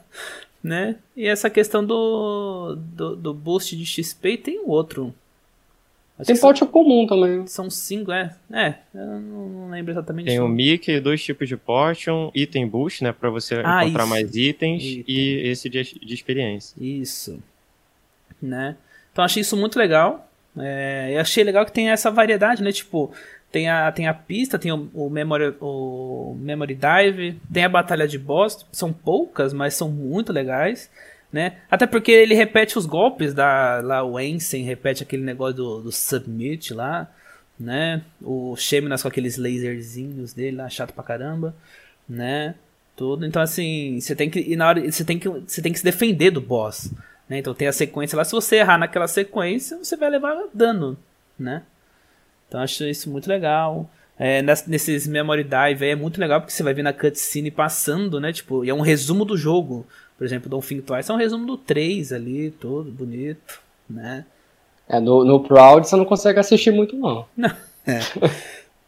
[0.62, 0.96] né?
[1.16, 5.14] E essa questão do, do, do boost de XP e tem o outro.
[6.18, 7.46] Acho tem potion comum também.
[7.46, 8.36] São cinco, é.
[8.52, 10.26] É, eu não lembro exatamente.
[10.26, 13.12] Tem o Mickey, dois tipos de potion, item boost, né?
[13.12, 14.10] Pra você ah, encontrar isso.
[14.10, 15.04] mais itens Item.
[15.08, 16.76] e esse de, de experiência.
[16.78, 17.42] Isso.
[18.40, 18.76] Né?
[19.10, 20.28] Então achei isso muito legal.
[20.58, 22.72] É, eu achei legal que tem essa variedade, né?
[22.72, 23.12] Tipo,
[23.50, 28.08] tem a, tem a pista, tem o, o, memory, o Memory Dive, tem a batalha
[28.08, 28.66] de boss.
[28.72, 30.90] São poucas, mas são muito legais.
[31.30, 31.56] Né?
[31.70, 35.90] Até porque ele repete os golpes da lá o Ensign repete aquele negócio do, do
[35.90, 37.10] submit lá,
[37.58, 38.02] né?
[38.20, 41.54] O Sheminas com aqueles laserzinhos dele lá, chato pra caramba,
[42.06, 42.54] né?
[42.94, 43.24] Tudo.
[43.24, 45.84] Então assim, você tem que e na hora você tem que você tem que se
[45.84, 46.92] defender do boss,
[47.32, 47.38] né?
[47.38, 50.98] Então tem a sequência lá, se você errar naquela sequência, você vai levar dano,
[51.38, 51.62] né?
[52.46, 53.88] Então acho isso muito legal.
[54.18, 58.34] É, nesses Memory Dive é muito legal porque você vai ver na cutscene passando, né?
[58.34, 59.86] Tipo, e é um resumo do jogo.
[60.18, 64.26] Por exemplo, Don't Think Twice é um resumo do 3 ali, todo bonito, né?
[64.86, 67.24] É, no, no Proud você não consegue assistir muito, não.
[67.86, 67.98] É.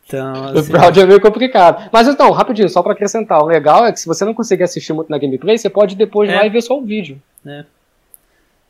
[0.07, 0.68] Então, assim...
[0.68, 1.88] O Proud é meio complicado.
[1.90, 4.92] Mas então, rapidinho, só para acrescentar, o legal é que se você não conseguir assistir
[4.92, 6.35] muito na gameplay, você pode depois é.
[6.35, 7.18] lá e ver só o vídeo.
[7.46, 7.64] É.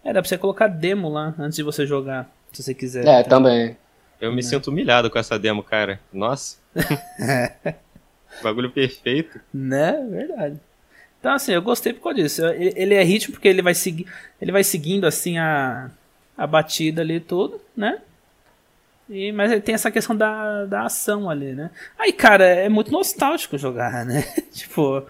[0.05, 3.07] É, dá pra você colocar demo lá antes de você jogar, se você quiser.
[3.07, 3.43] É, então.
[3.43, 3.77] também.
[4.21, 4.43] Eu me é.
[4.43, 5.99] sinto humilhado com essa demo, cara.
[6.13, 6.59] Nossa.
[8.43, 9.41] Bagulho perfeito.
[9.53, 9.93] Né?
[10.11, 10.61] Verdade.
[11.19, 12.45] Então, assim, eu gostei por causa disso.
[12.45, 14.07] Ele é ritmo porque ele vai, seguir,
[14.41, 15.91] ele vai seguindo, assim, a,
[16.37, 17.99] a batida ali tudo, né?
[19.09, 21.71] E, mas ele tem essa questão da, da ação ali, né?
[21.99, 24.23] Aí, cara, é muito nostálgico jogar, né?
[24.53, 25.03] tipo,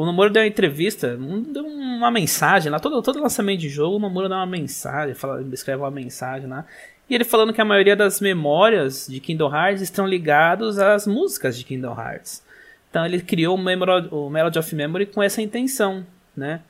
[0.00, 3.98] o Nomura deu uma entrevista, deu uma mensagem lá, todo, todo lançamento de jogo, o
[3.98, 6.64] Nomura dá uma mensagem, fala, escreve uma mensagem lá.
[7.10, 11.58] E ele falando que a maioria das memórias de Kingdom Hearts estão ligados às músicas
[11.58, 12.44] de Kingdom Hearts.
[12.88, 16.06] Então ele criou o, Memor o Melody of Memory com essa intenção,
[16.36, 16.60] né?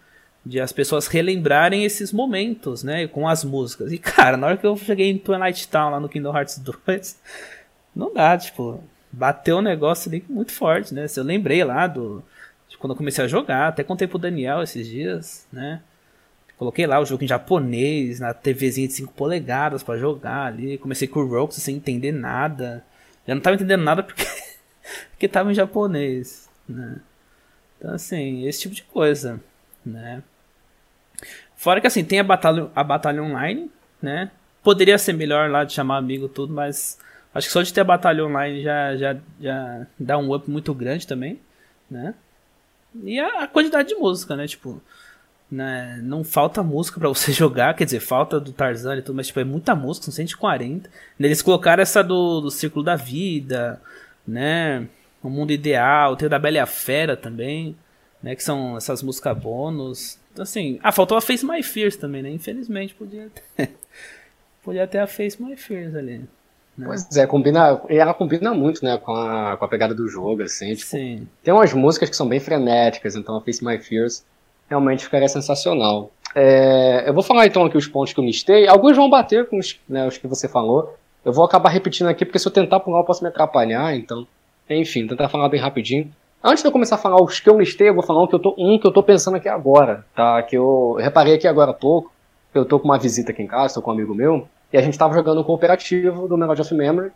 [0.47, 3.07] De as pessoas relembrarem esses momentos, né?
[3.09, 3.93] Com as músicas.
[3.93, 7.21] E cara, na hora que eu cheguei em Twilight Town lá no Kingdom Hearts 2,
[7.95, 11.05] não dá, tipo, bateu um negócio ali muito forte, né?
[11.15, 12.25] Eu lembrei lá do.
[12.79, 15.81] Quando eu comecei a jogar, até contei pro Daniel esses dias, né?
[16.57, 20.77] Coloquei lá o jogo em japonês, na TVzinha de 5 polegadas para jogar ali.
[20.79, 22.85] Comecei com o Rox sem entender nada.
[23.27, 24.25] Já não tava entendendo nada porque
[25.19, 26.97] que tava em japonês, né?
[27.79, 29.41] Então, assim, esse tipo de coisa,
[29.87, 30.23] né?
[31.55, 33.71] Fora que, assim, tem a batalha, a batalha online,
[34.03, 34.31] né?
[34.63, 36.99] Poderia ser melhor lá de chamar amigo tudo, mas
[37.33, 40.75] acho que só de ter a batalha online já, já, já dá um up muito
[40.75, 41.41] grande também,
[41.89, 42.15] né?
[42.95, 44.47] E a, a quantidade de música, né?
[44.47, 44.83] Tipo,
[45.51, 46.01] né?
[46.03, 49.41] não falta música para você jogar, quer dizer, falta do Tarzan e tudo, mas tipo,
[49.41, 50.91] é muita música, são 140.
[51.19, 53.81] Eles colocaram essa do, do Círculo da Vida,
[54.27, 54.89] né?
[55.23, 57.77] O Mundo Ideal, tem o da Bela e a Fera também,
[58.23, 58.35] né?
[58.35, 60.19] Que são essas músicas bônus.
[60.33, 62.31] Então, assim, ah, faltou a Face My Fears também, né?
[62.31, 63.71] Infelizmente, podia ter,
[64.63, 66.25] podia ter a Face My Fears ali.
[66.79, 66.87] Né?
[66.87, 70.75] Pois é, combina, ela combina muito, né, com a, com a pegada do jogo, assim,
[70.75, 71.27] tipo, Sim.
[71.43, 74.25] tem umas músicas que são bem frenéticas, então a Face My Fears
[74.71, 76.13] realmente ficaria sensacional.
[76.37, 79.59] É, eu vou falar então aqui os pontos que eu listei, alguns vão bater com
[79.59, 82.79] os, né, os que você falou, eu vou acabar repetindo aqui, porque se eu tentar
[82.79, 84.25] pular eu posso me atrapalhar, então.
[84.71, 86.13] Enfim, tentar falar bem rapidinho.
[86.43, 88.35] Antes de eu começar a falar os que eu listei, eu vou falar um que
[88.35, 90.41] eu tô, um que eu tô pensando aqui agora, tá?
[90.43, 92.13] Que eu reparei aqui agora há pouco.
[92.55, 94.83] Eu tô com uma visita aqui em casa, tô com um amigo meu, e a
[94.83, 97.11] gente tava jogando um cooperativo do Melody of Memory.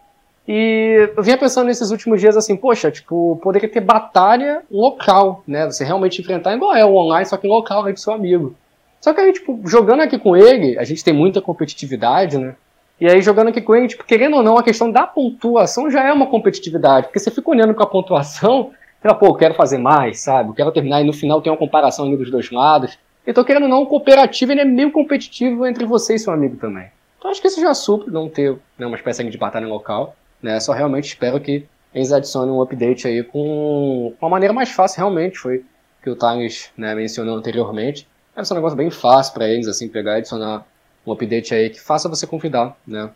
[0.46, 5.66] E eu vinha pensando nesses últimos dias assim, poxa, tipo, poderia ter batalha local, né?
[5.66, 8.54] Você realmente enfrentar igual é o online, só que local aí do seu amigo.
[9.00, 12.54] Só que aí, tipo, jogando aqui com ele, a gente tem muita competitividade, né?
[13.00, 16.04] E aí, jogando aqui com ele, tipo, querendo ou não, a questão da pontuação já
[16.04, 17.06] é uma competitividade.
[17.06, 20.50] Porque você fica olhando para a pontuação, fala, pô, eu quero fazer mais, sabe?
[20.50, 22.96] Eu quero terminar, e no final tem uma comparação ali dos dois lados.
[23.26, 26.56] Então, querendo ou não, o cooperativo ele é meio competitivo entre você e seu amigo
[26.56, 26.86] também.
[27.22, 30.16] Então, acho que isso já supre não ter né, uma espécie de batalha local.
[30.42, 30.58] Né?
[30.58, 35.38] Só realmente espero que eles adicionem um update aí com uma maneira mais fácil, realmente.
[35.38, 35.64] Foi
[36.02, 38.08] que o Thales né, mencionou anteriormente.
[38.42, 40.66] Ser um negócio bem fácil para eles, assim, pegar e adicionar
[41.06, 43.08] um update aí que faça você convidar, né,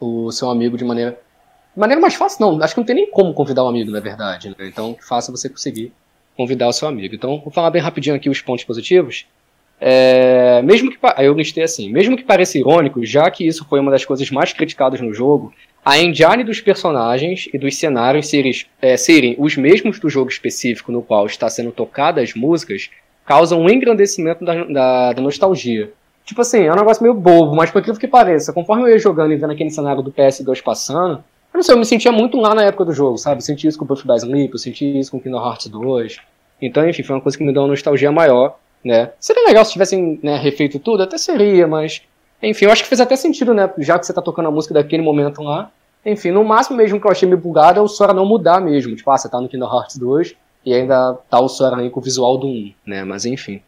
[0.00, 1.18] o seu amigo de maneira
[1.74, 4.00] de maneira mais fácil não, acho que não tem nem como convidar um amigo, na
[4.00, 4.54] verdade, né?
[4.60, 5.92] então que faça você conseguir
[6.36, 7.14] convidar o seu amigo.
[7.14, 9.26] Então, vou falar bem rapidinho aqui os pontos positivos.
[9.80, 13.90] É, mesmo que eu listei assim, mesmo que pareça irônico, já que isso foi uma
[13.90, 15.52] das coisas mais criticadas no jogo,
[15.84, 20.90] a engine dos personagens e dos cenários serem, é, serem os mesmos do jogo específico
[20.90, 22.90] no qual está sendo tocada as músicas
[23.24, 25.92] causa um engrandecimento da, da, da nostalgia.
[26.24, 28.98] Tipo assim, é um negócio meio bobo, mas por incrível que pareça, conforme eu ia
[28.98, 32.38] jogando e vendo aquele cenário do PS2 passando, eu não sei, eu me sentia muito
[32.38, 33.38] lá na época do jogo, sabe?
[33.38, 36.18] Eu senti isso com o Buff by eu senti isso com Kingdom Hearts 2.
[36.60, 39.10] Então, enfim, foi uma coisa que me deu uma nostalgia maior, né?
[39.20, 42.02] Seria legal se tivessem né, refeito tudo, até seria, mas.
[42.42, 43.68] Enfim, eu acho que fez até sentido, né?
[43.78, 45.70] Já que você tá tocando a música daquele momento lá.
[46.06, 48.94] Enfim, no máximo mesmo que eu achei meio bugado é o Sora não mudar mesmo.
[48.94, 51.98] Tipo, ah, você tá no Kingdom Hearts 2 e ainda tá o Sora aí com
[52.00, 53.04] o visual do 1, né?
[53.04, 53.60] Mas enfim.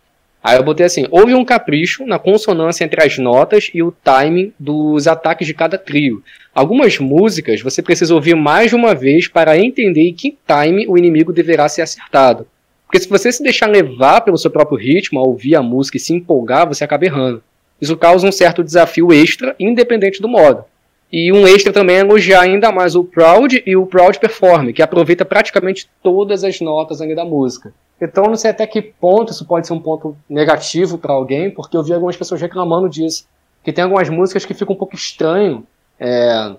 [0.42, 4.52] Aí eu botei assim: houve um capricho na consonância entre as notas e o timing
[4.58, 6.22] dos ataques de cada trio.
[6.54, 10.96] Algumas músicas você precisa ouvir mais de uma vez para entender em que time o
[10.96, 12.46] inimigo deverá ser acertado.
[12.90, 16.00] Porque se você se deixar levar pelo seu próprio ritmo, ao ouvir a música e
[16.00, 17.40] se empolgar, você acaba errando.
[17.80, 20.64] Isso causa um certo desafio extra, independente do modo.
[21.12, 24.82] E um extra também é elogiar ainda mais o Proud e o Proud Perform, que
[24.82, 27.72] aproveita praticamente todas as notas da música.
[28.02, 31.76] Então não sei até que ponto isso pode ser um ponto negativo para alguém, porque
[31.76, 33.24] eu vi algumas pessoas reclamando disso.
[33.62, 35.64] Que tem algumas músicas que ficam um pouco estranho.
[36.00, 36.56] É,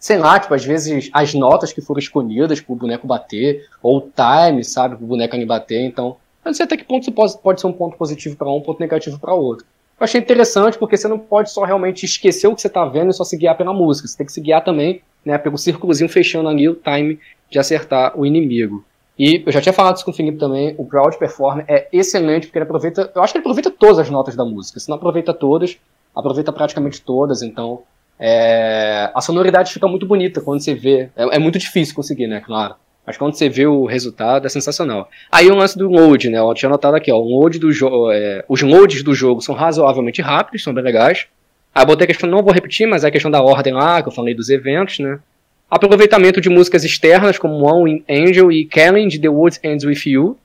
[0.00, 4.00] sei lá, tipo, às vezes as notas que foram escolhidas pro boneco bater, ou o
[4.10, 5.84] time, sabe, pro boneco me bater.
[5.84, 8.56] Então, eu não sei até que ponto isso pode, ser um ponto positivo para um,
[8.56, 9.66] um ponto negativo para outro.
[10.00, 13.10] Eu achei interessante porque você não pode só realmente esquecer o que você está vendo
[13.10, 14.08] e só se guiar pela música.
[14.08, 18.18] Você tem que se guiar também, né, pelo círculozinho fechando ali o time de acertar
[18.18, 18.82] o inimigo.
[19.18, 22.46] E eu já tinha falado isso com o Felipe também, o Proud Perform é excelente,
[22.46, 24.80] porque ele aproveita, eu acho que ele aproveita todas as notas da música.
[24.80, 25.76] Se não aproveita todas,
[26.16, 27.82] aproveita praticamente todas, então
[28.20, 31.08] é, a sonoridade fica muito bonita quando você vê.
[31.16, 32.74] É, é, muito difícil conseguir, né, claro.
[33.06, 35.08] Mas quando você vê o resultado é sensacional.
[35.32, 36.38] Aí o lance do load, né?
[36.38, 37.16] Eu tinha anotado aqui, ó.
[37.16, 37.70] Load do.
[38.12, 41.26] É, os loads do jogo são razoavelmente rápidos, são bem legais.
[41.74, 44.08] Aí botei a questão, não vou repetir, mas é a questão da ordem lá, que
[44.08, 45.18] eu falei dos eventos, né?
[45.70, 50.36] Aproveitamento de músicas externas, como One Angel e Kelly de The Woods Ends With You.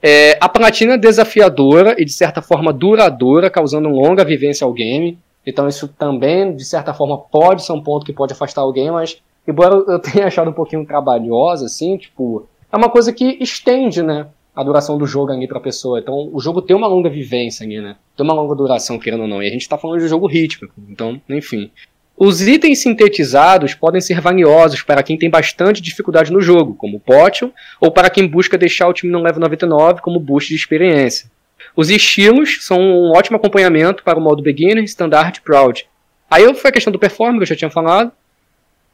[0.00, 5.18] É, a platina desafiadora e, de certa forma, duradoura, causando longa vivência ao game.
[5.46, 9.18] Então isso também, de certa forma, pode ser um ponto que pode afastar alguém, mas,
[9.46, 14.26] embora eu tenha achado um pouquinho trabalhosa, assim, tipo, é uma coisa que estende, né,
[14.54, 15.98] a duração do jogo ali pra pessoa.
[15.98, 17.96] Então, o jogo tem uma longa vivência ali, né?
[18.16, 19.42] Tem uma longa duração, querendo ou não.
[19.42, 20.74] E a gente tá falando de jogo rítmico.
[20.88, 21.70] Então, enfim.
[22.16, 27.50] Os itens sintetizados podem ser valiosos para quem tem bastante dificuldade no jogo, como Potion,
[27.80, 31.28] ou para quem busca deixar o time no level 99 como boost de experiência.
[31.76, 35.86] Os estilos são um ótimo acompanhamento para o modo Beginner, Standard e Proud.
[36.30, 38.12] Aí foi a questão do performance, que eu já tinha falado.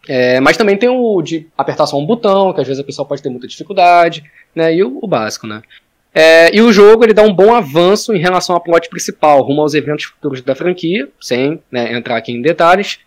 [0.09, 3.07] É, mas também tem o de apertar só um botão, que às vezes a pessoa
[3.07, 4.75] pode ter muita dificuldade, né?
[4.75, 5.63] E o, o básico, né?
[6.13, 9.61] É, e o jogo ele dá um bom avanço em relação ao plot principal, rumo
[9.61, 12.99] aos eventos futuros da franquia, sem né, entrar aqui em detalhes.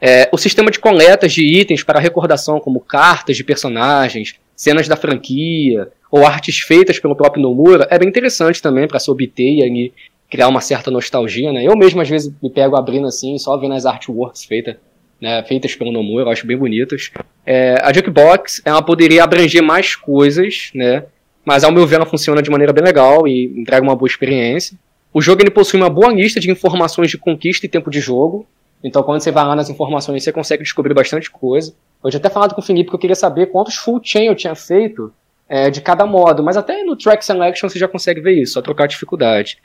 [0.00, 4.94] É, o sistema de coletas de itens para recordação, como cartas de personagens, cenas da
[4.94, 9.92] franquia, ou artes feitas pelo próprio Nomura, é bem interessante também para se obter e
[10.30, 11.66] criar uma certa nostalgia, né?
[11.66, 14.76] Eu mesmo às vezes me pego abrindo assim, só vendo as artworks feitas,
[15.20, 17.10] né, feitas pelo Nomura, eu acho bem bonitas.
[17.44, 21.06] É, a Jukebox, ela poderia abranger mais coisas, né?
[21.44, 24.78] Mas ao meu ver ela funciona de maneira bem legal e entrega uma boa experiência.
[25.12, 28.46] O jogo ele possui uma boa lista de informações de conquista e tempo de jogo,
[28.82, 31.72] então, quando você vai lá nas informações, você consegue descobrir bastante coisa.
[32.04, 34.34] Eu tinha até falado com o Felipe que eu queria saber quantos full chain eu
[34.34, 35.12] tinha feito
[35.48, 38.62] é, de cada modo, mas até no track selection você já consegue ver isso, só
[38.62, 39.58] trocar a dificuldade.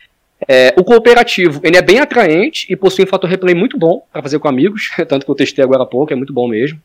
[0.48, 4.22] É, o cooperativo, ele é bem atraente e possui um fator replay muito bom para
[4.22, 6.80] fazer com amigos, tanto que eu testei agora há pouco, é muito bom mesmo.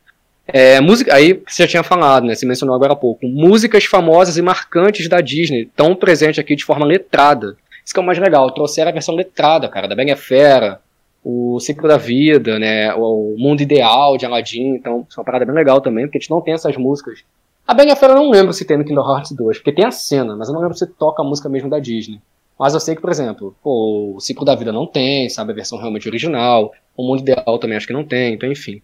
[0.46, 2.34] É, música, aí você já tinha falado, né?
[2.34, 3.26] Você mencionou agora há pouco.
[3.26, 7.56] Músicas famosas e marcantes da Disney, tão presente aqui de forma letrada.
[7.84, 8.50] Isso que é o mais legal.
[8.50, 10.80] Trouxeram a versão letrada, cara, da é Fera,
[11.24, 15.44] o ciclo da vida, né, o mundo ideal de Aladdin, então isso é uma parada
[15.44, 17.22] bem legal também, porque a gente não tem essas músicas.
[17.66, 19.92] A Bela Fera eu não lembro se tem no Kingdom Hearts 2, porque tem a
[19.92, 22.20] cena, mas eu não lembro se toca a música mesmo da Disney.
[22.58, 25.54] Mas eu sei que, por exemplo, pô, o ciclo da vida não tem, sabe, a
[25.54, 28.82] versão realmente original, o mundo ideal também acho que não tem, então enfim.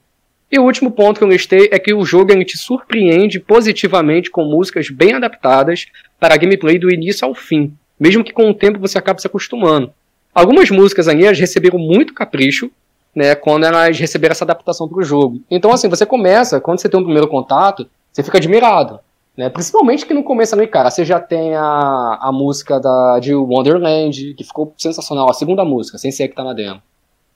[0.50, 4.44] E o último ponto que eu listei é que o jogo te surpreende positivamente com
[4.44, 5.86] músicas bem adaptadas
[6.18, 9.26] para a gameplay do início ao fim, mesmo que com o tempo você acabe se
[9.26, 9.92] acostumando.
[10.38, 12.70] Algumas músicas ali elas receberam muito capricho,
[13.12, 15.40] né, quando elas receberam essa adaptação para o jogo.
[15.50, 19.00] Então, assim, você começa, quando você tem um primeiro contato, você fica admirado.
[19.36, 19.50] Né?
[19.50, 24.34] Principalmente que no começo ali, cara, você já tem a, a música da, de Wonderland,
[24.34, 26.80] que ficou sensacional, a segunda música, sem ser que tá na demo.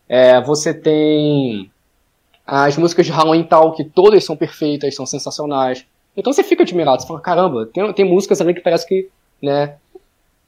[0.09, 1.72] É, você tem
[2.47, 5.85] as músicas de Halloween tal, que todas são perfeitas, são sensacionais.
[6.16, 9.09] Então você fica admirado, você fala, caramba, tem, tem músicas ali que parece que,
[9.43, 9.74] né,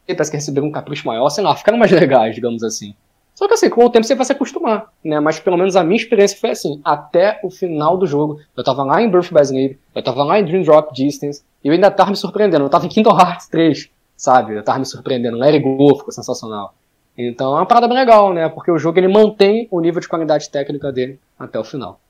[0.09, 2.95] parece que receberam um capricho maior, sei lá, ficaram mais legais, digamos assim.
[3.35, 5.19] Só que assim, com o tempo você vai se acostumar, né?
[5.19, 8.39] Mas pelo menos a minha experiência foi assim, até o final do jogo.
[8.57, 11.69] Eu tava lá em Birth by Sleep, eu tava lá em Dream Drop Distance, e
[11.69, 12.65] eu ainda tava me surpreendendo.
[12.65, 14.55] Eu tava em Kingdom Hearts 3, sabe?
[14.55, 15.43] Eu tava me surpreendendo.
[15.43, 16.75] It Go ficou sensacional.
[17.19, 18.49] Então é uma parada bem legal, né?
[18.49, 22.01] Porque o jogo ele mantém o nível de qualidade técnica dele até o final.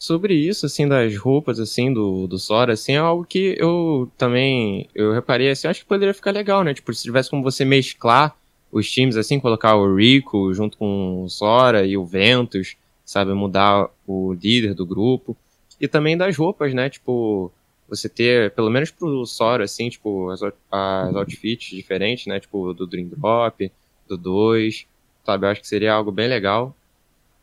[0.00, 4.88] Sobre isso, assim, das roupas, assim, do, do Sora, assim, é algo que eu também,
[4.94, 6.72] eu reparei, assim, acho que poderia ficar legal, né?
[6.72, 8.34] Tipo, se tivesse como você mesclar
[8.72, 13.34] os times, assim, colocar o Rico junto com o Sora e o Ventus, sabe?
[13.34, 15.36] Mudar o líder do grupo.
[15.78, 16.88] E também das roupas, né?
[16.88, 17.52] Tipo,
[17.86, 22.40] você ter, pelo menos pro Sora, assim, tipo, as, as outfits diferentes, né?
[22.40, 23.70] Tipo, do Dream Drop,
[24.08, 24.86] do 2,
[25.26, 25.44] sabe?
[25.44, 26.74] Eu acho que seria algo bem legal.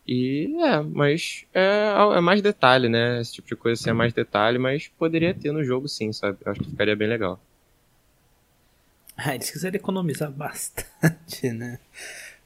[0.07, 3.19] E é, mas é, é mais detalhe, né?
[3.19, 6.37] Esse tipo de coisa assim é mais detalhe, mas poderia ter no jogo sim, sabe?
[6.45, 7.39] Eu acho que ficaria bem legal.
[9.17, 11.79] Ah, eles quiseram economizar bastante, né?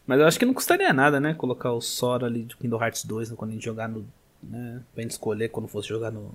[0.08, 1.34] Mas eu acho que não custaria nada, né?
[1.36, 3.36] Colocar o Sora ali de Kingdom Hearts 2 né?
[3.38, 4.08] quando a gente jogar no.
[4.42, 4.82] Né?
[4.94, 6.34] Pra gente escolher quando fosse jogar no.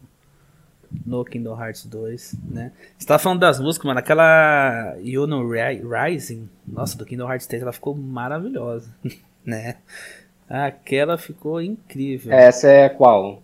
[1.05, 2.73] No Kingdom Hearts 2, né?
[2.97, 3.99] Você tava falando das músicas, mano.
[3.99, 8.95] Aquela Yuno Rising, nossa, do Kingdom Hearts 3, ela ficou maravilhosa,
[9.45, 9.79] né?
[10.49, 12.33] Aquela ficou incrível.
[12.33, 13.43] Essa é qual?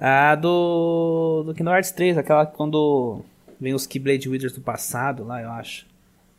[0.00, 1.42] A do.
[1.46, 3.22] Do Kingdom Hearts 3, aquela quando
[3.60, 5.86] vem os Keyblade Wizards do passado lá, eu acho.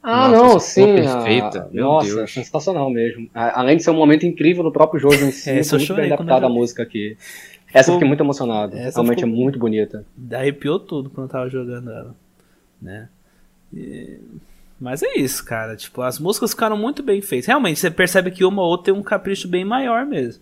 [0.01, 0.95] Ah, Nossa, não, sim.
[0.95, 1.69] Perfeita.
[1.69, 1.73] A...
[1.73, 2.33] Nossa, Deus.
[2.33, 3.29] sensacional mesmo.
[3.33, 6.45] Além de ser um momento incrível no próprio jogo em si, é, muito bem adaptada
[6.45, 7.17] a música aqui.
[7.67, 7.93] Essa ficou...
[7.93, 8.77] eu fiquei muito emocionado.
[8.77, 9.33] Essa Realmente ficou...
[9.33, 10.05] é muito bonita.
[10.31, 12.15] Arrepiou tudo quando eu tava jogando ela.
[12.81, 13.09] Né?
[13.73, 14.19] E...
[14.79, 15.75] Mas é isso, cara.
[15.75, 17.47] Tipo, as músicas ficaram muito bem feitas.
[17.47, 20.41] Realmente, você percebe que uma ou outra tem um capricho bem maior mesmo.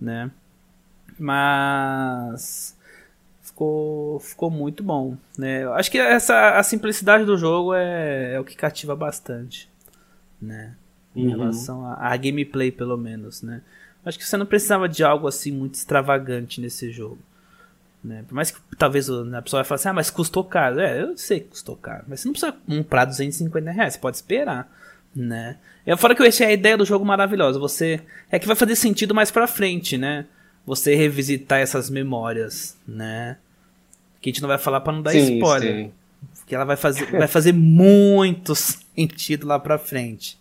[0.00, 0.30] Né?
[1.18, 2.76] Mas.
[3.40, 5.16] Ficou, ficou muito bom.
[5.38, 5.62] Né?
[5.62, 9.70] Eu acho que essa, a simplicidade do jogo é, é o que cativa bastante.
[10.42, 10.74] Né?
[11.14, 11.30] Em uhum.
[11.30, 13.42] relação à gameplay, pelo menos.
[13.42, 13.62] Né?
[14.04, 17.18] Acho que você não precisava de algo assim muito extravagante nesse jogo.
[18.04, 18.22] Né?
[18.28, 20.78] Por mais que talvez a pessoa vai falar assim, ah, mas custou caro.
[20.78, 22.04] É, eu sei que custou caro.
[22.06, 24.70] Mas você não precisa comprar 250 reais, você pode esperar.
[25.16, 25.56] Né?
[25.86, 27.58] E fora que eu achei a ideia do jogo maravilhosa.
[27.58, 28.00] Você.
[28.30, 30.26] É que vai fazer sentido mais pra frente, né?
[30.66, 33.38] Você revisitar essas memórias, né?
[34.20, 35.74] Que a gente não vai falar para não dar sim, spoiler.
[35.74, 35.92] Sim.
[36.38, 38.54] Porque ela vai fazer, vai fazer muito
[38.96, 40.38] sentido lá pra frente.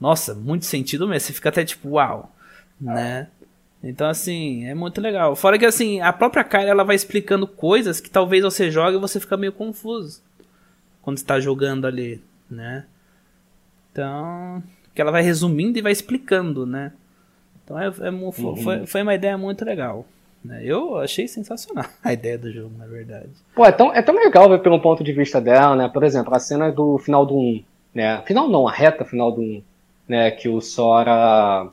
[0.00, 1.26] Nossa, muito sentido mesmo.
[1.26, 2.34] Você fica até tipo, uau,
[2.80, 3.28] né?
[3.82, 5.34] Então, assim, é muito legal.
[5.34, 9.00] Fora que, assim, a própria Kylie, ela vai explicando coisas que talvez você jogue e
[9.00, 10.22] você fica meio confuso.
[11.02, 12.84] Quando está jogando ali, né?
[13.90, 14.62] Então,
[14.94, 16.92] que ela vai resumindo e vai explicando, né?
[17.64, 18.32] Então, é, é uhum.
[18.32, 20.06] foi, foi uma ideia muito legal.
[20.44, 20.60] Né?
[20.64, 23.30] Eu achei sensacional a ideia do jogo, na verdade.
[23.54, 25.88] Pô, é tão, é tão legal ver pelo ponto de vista dela, né?
[25.88, 27.64] Por exemplo, a cena do final do 1,
[27.94, 28.22] né?
[28.26, 29.62] Final não, a reta final do 1,
[30.08, 30.30] né?
[30.30, 31.68] Que o Sora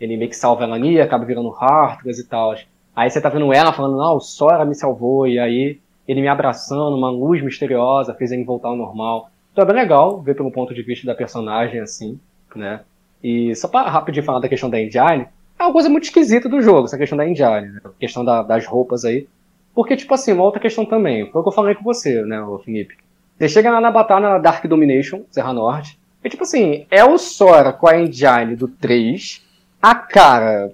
[0.00, 2.54] ele meio que salva ela ali, acaba virando Heartless e tal.
[2.94, 6.28] Aí você tá vendo ela falando, não, o Sora me salvou, e aí ele me
[6.28, 9.30] abraçando, uma luz misteriosa, fez ele voltar ao normal.
[9.52, 12.18] Então é bem legal ver pelo ponto de vista da personagem, assim,
[12.54, 12.80] né?
[13.22, 15.26] E só pra rapidinho falar da questão da Engine,
[15.58, 17.80] é uma coisa muito esquisita do jogo, essa questão da Engine, né?
[17.84, 19.26] a questão da, das roupas aí.
[19.74, 22.38] Porque, tipo assim, uma outra questão também, foi o que eu falei com você, né,
[22.64, 22.96] Felipe.
[23.38, 27.18] Você chega lá na batalha na Dark Domination, Serra Norte, e tipo assim, é o
[27.18, 29.45] Sora com a Engine do 3,
[29.80, 30.72] a cara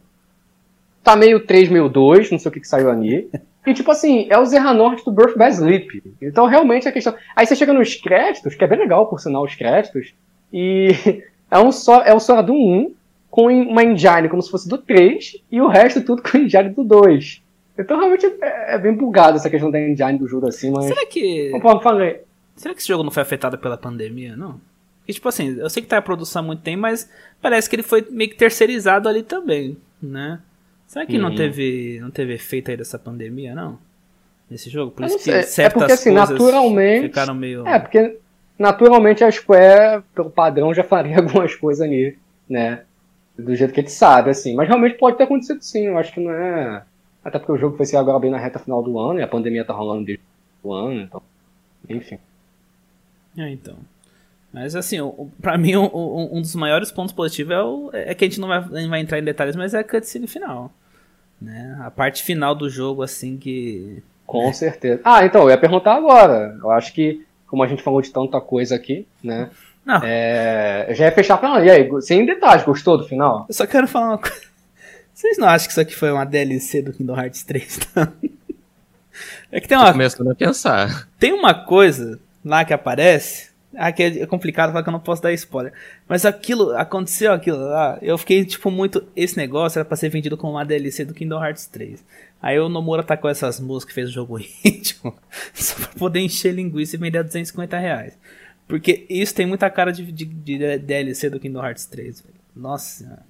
[1.03, 3.29] tá meio 3, meio 2, não sei o que, que saiu ali.
[3.67, 6.03] E tipo assim, é o Zerra Norte do Birth by Sleep.
[6.21, 7.15] Então realmente a questão.
[7.35, 10.15] Aí você chega nos créditos, que é bem legal por sinal os créditos,
[10.53, 10.89] e
[11.51, 12.95] é um só é o Sora do 1
[13.31, 16.85] com uma engine como se fosse do 3 e o resto tudo com engine do
[16.85, 17.43] 2.
[17.79, 20.87] Então realmente é, é bem bugado essa questão da engine do jogo assim, mas.
[20.87, 21.53] Será que.
[21.83, 22.21] Falei.
[22.57, 24.61] Será que esse jogo não foi afetado pela pandemia, não?
[25.07, 27.77] E, tipo assim, eu sei que tá a produção há muito tempo, mas parece que
[27.77, 30.41] ele foi meio que terceirizado ali também, né?
[30.87, 31.23] Será que uhum.
[31.23, 33.79] não teve não teve efeito aí dessa pandemia, não?
[34.49, 34.93] Nesse jogo?
[34.93, 37.67] Por isso que certas é porque, assim, naturalmente, ficaram meio...
[37.67, 38.19] É, porque
[38.59, 42.83] naturalmente a Square, pelo padrão, já faria algumas coisas ali, né?
[43.37, 44.55] Do jeito que a gente sabe, assim.
[44.55, 46.85] Mas realmente pode ter acontecido sim, eu acho que não é...
[47.25, 49.29] Até porque o jogo foi ser agora bem na reta final do ano, e a
[49.29, 50.23] pandemia tá rolando desde
[50.63, 51.23] o ano, então...
[51.89, 52.19] Enfim.
[53.39, 53.79] É, então.
[54.53, 54.99] Mas assim,
[55.41, 58.49] para mim um, um, dos maiores pontos positivos é, o, é que a gente não
[58.49, 60.71] vai, não vai, entrar em detalhes, mas é a cutscene final.
[61.41, 61.77] Né?
[61.81, 64.03] A parte final do jogo, assim, que.
[64.27, 64.53] Com né?
[64.53, 65.01] certeza.
[65.05, 66.57] Ah, então, eu ia perguntar agora.
[66.61, 69.51] Eu acho que, como a gente falou de tanta coisa aqui, né?
[69.85, 70.01] Não.
[70.05, 71.65] É, eu já ia fechar falando.
[71.65, 73.47] E aí, sem detalhes, gostou do final?
[73.49, 74.53] Eu só quero falar uma coisa.
[75.13, 78.13] Vocês não acham que isso aqui foi uma DLC do Kingdom Hearts 3, não?
[79.51, 79.93] É que tem uma.
[79.93, 81.09] começando a pensar.
[81.19, 85.33] Tem uma coisa lá que aparece Aqui é complicado falar que eu não posso dar
[85.33, 85.73] spoiler.
[86.07, 87.99] Mas aquilo, aconteceu aquilo lá.
[88.03, 89.07] Eu fiquei, tipo, muito.
[89.17, 92.05] Esse negócio era pra ser vendido como uma DLC do Kingdom Hearts 3.
[92.41, 95.15] Aí o Nomura com essas músicas que fez o jogo ritmo.
[95.55, 98.19] Só pra poder encher linguiça e vender a 250 reais.
[98.69, 102.35] Porque isso tem muita cara de, de, de DLC do Kingdom Hearts 3, velho.
[102.55, 103.23] Nossa.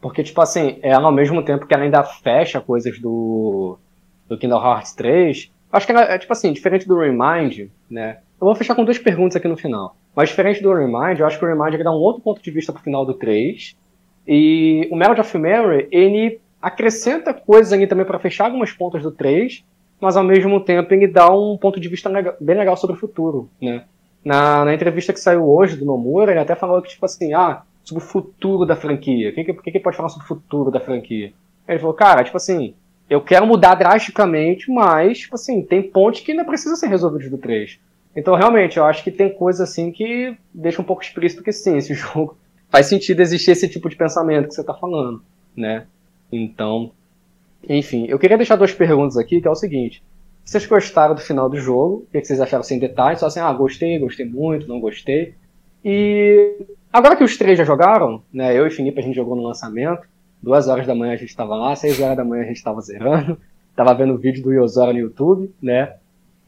[0.00, 3.78] Porque, tipo assim, ela ao mesmo tempo que ela ainda fecha coisas do,
[4.28, 8.18] do Kingdom Hearts 3, acho que é, tipo assim, diferente do Remind, né?
[8.40, 9.96] Eu vou fechar com duas perguntas aqui no final.
[10.14, 12.72] Mas diferente do Remind, eu acho que o Remind dá um outro ponto de vista
[12.72, 13.76] pro final do 3.
[14.26, 19.10] E o Melody of Memory, ele acrescenta coisas ali também para fechar algumas pontas do
[19.10, 19.64] 3,
[20.00, 22.98] mas ao mesmo tempo ele dá um ponto de vista legal, bem legal sobre o
[22.98, 23.84] futuro, né?
[24.24, 27.62] Na, na entrevista que saiu hoje do Nomura, ele até falou que, tipo assim, ah,
[27.82, 29.30] sobre o futuro da franquia.
[29.30, 31.32] O que, que, que pode falar sobre o futuro da franquia?
[31.66, 32.74] Ele falou, cara, tipo assim,
[33.10, 37.80] eu quero mudar drasticamente, mas, assim, tem pontos que ainda precisam ser resolvidos do 3.
[38.14, 41.76] Então, realmente, eu acho que tem coisa assim que deixa um pouco explícito que sim,
[41.76, 42.38] esse jogo
[42.70, 45.20] faz sentido existir esse tipo de pensamento que você está falando,
[45.56, 45.86] né?
[46.30, 46.92] Então,
[47.68, 50.04] enfim, eu queria deixar duas perguntas aqui, que é o seguinte.
[50.44, 52.06] Vocês gostaram do final do jogo?
[52.08, 53.18] O que vocês acharam sem detalhes?
[53.18, 55.34] Só assim, ah, gostei, gostei muito, não gostei.
[55.84, 58.56] E agora que os três já jogaram, né?
[58.56, 60.02] Eu e Felipe a gente jogou no lançamento.
[60.42, 62.80] Duas horas da manhã a gente estava lá, seis horas da manhã a gente estava
[62.80, 63.38] zerando.
[63.76, 65.94] Tava vendo o vídeo do Yozora no YouTube, né?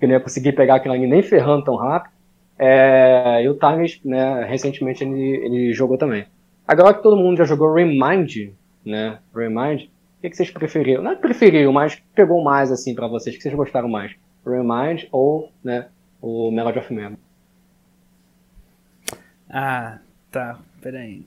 [0.03, 2.13] que não ia conseguir pegar aquilo ali nem ferrando tão rápido.
[2.59, 6.27] É, e o Times, né, recentemente ele, ele jogou também.
[6.67, 8.53] Agora que todo mundo já jogou Remind,
[8.85, 11.05] né, Remind, o que, que vocês preferiram?
[11.05, 14.13] Não é preferiram, mas pegou mais assim para vocês, o que vocês gostaram mais?
[14.45, 15.87] Remind ou, né,
[16.21, 17.17] o Melody of Memory?
[19.49, 20.01] Ah,
[20.33, 21.25] tá, peraí.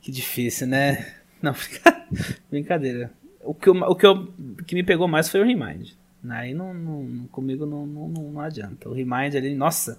[0.00, 1.12] Que difícil, né?
[1.42, 1.54] Não,
[2.50, 3.10] brincadeira.
[3.42, 4.32] O que, eu, o que, eu,
[4.66, 5.92] que me pegou mais foi o Remind.
[6.28, 8.88] Aí não, não comigo não, não, não, adianta.
[8.88, 9.98] O Remind ali, nossa,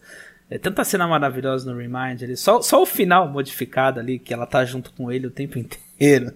[0.50, 2.36] é tanta cena maravilhosa no Remind ali.
[2.36, 6.34] Só, só o final modificado ali, que ela tá junto com ele o tempo inteiro.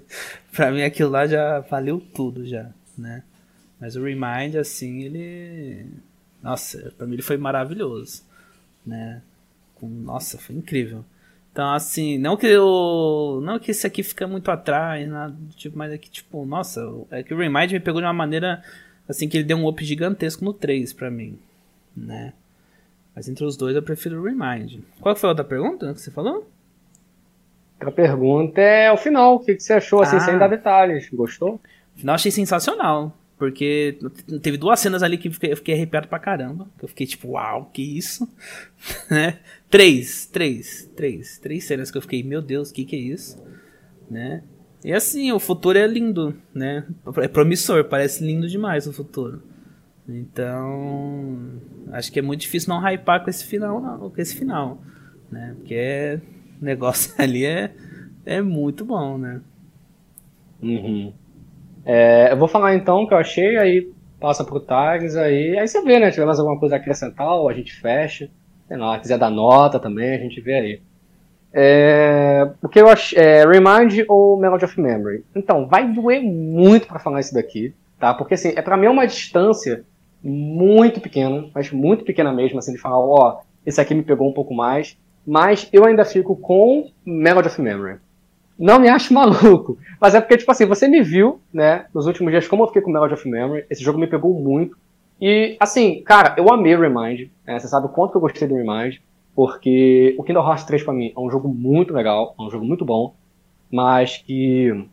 [0.52, 3.24] pra mim aquilo lá já valeu tudo já, né?
[3.80, 5.86] Mas o Remind, assim, ele.
[6.42, 8.24] Nossa, pra mim ele foi maravilhoso,
[8.86, 9.22] né?
[9.82, 11.04] Nossa, foi incrível.
[11.54, 13.40] Então, assim, não que eu.
[13.44, 16.82] Não que esse aqui fica muito atrás, nada, tipo, mas é que, tipo, nossa,
[17.12, 18.64] é que o Remind me pegou de uma maneira
[19.08, 21.38] assim que ele deu um up gigantesco no 3 para mim,
[21.96, 22.34] né?
[23.16, 24.80] Mas entre os dois eu prefiro o Remind.
[25.00, 26.50] Qual foi a outra pergunta que você falou?
[27.80, 29.36] A pergunta é o final.
[29.36, 30.22] O que você achou, assim, ah.
[30.22, 31.08] sem dar detalhes?
[31.12, 31.62] Gostou?
[31.96, 33.16] O final achei sensacional.
[33.38, 34.00] Porque
[34.42, 36.68] teve duas cenas ali que eu fiquei, arrepiado pra caramba.
[36.78, 38.28] Que eu fiquei tipo, uau, que isso?
[39.12, 39.38] né?
[39.74, 41.40] Três, três, três.
[41.40, 43.44] Três cenas que eu fiquei, meu Deus, que que é isso?
[44.08, 44.44] Né?
[44.86, 46.86] E assim, o futuro é lindo, né?
[47.18, 49.42] É promissor, parece lindo demais o futuro.
[50.08, 51.60] Então,
[51.92, 54.80] acho que é muito difícil não hypar com esse final, não, com esse final,
[55.32, 55.56] né?
[55.58, 56.22] Porque é,
[56.62, 57.74] o negócio ali é,
[58.28, 59.42] é muito bom, né?
[60.62, 61.12] Uhum.
[61.84, 65.68] É, eu vou falar então o que eu achei, aí passa pro Tags, aí, aí
[65.68, 66.12] você vê, né?
[66.12, 68.30] Se tiver mais alguma coisa a acrescentar, ou a gente fecha.
[68.68, 70.82] Sei lá, quiser dar nota também, a gente vê aí.
[71.54, 73.18] É, o que eu acho.
[73.18, 75.24] É, Remind ou Melody of Memory?
[75.36, 78.14] Então, vai doer muito para falar isso daqui, tá?
[78.14, 79.84] Porque assim, é para mim uma distância
[80.24, 84.34] muito pequena, mas muito pequena mesmo, assim, de falar, ó, esse aqui me pegou um
[84.34, 84.98] pouco mais,
[85.28, 87.98] mas eu ainda fico com Melody of Memory.
[88.58, 92.32] Não me acho maluco, mas é porque, tipo assim, você me viu, né, nos últimos
[92.32, 94.78] dias, como eu fiquei com Melody of Memory, esse jogo me pegou muito,
[95.22, 98.48] e, assim, cara, eu amei o Remind, né, você sabe o quanto que eu gostei
[98.48, 98.98] do Remind,
[99.36, 102.66] porque o Kingdom Hearts 3 para mim é um jogo muito legal, é um jogo
[102.66, 103.16] muito bom,
[103.72, 104.86] mas que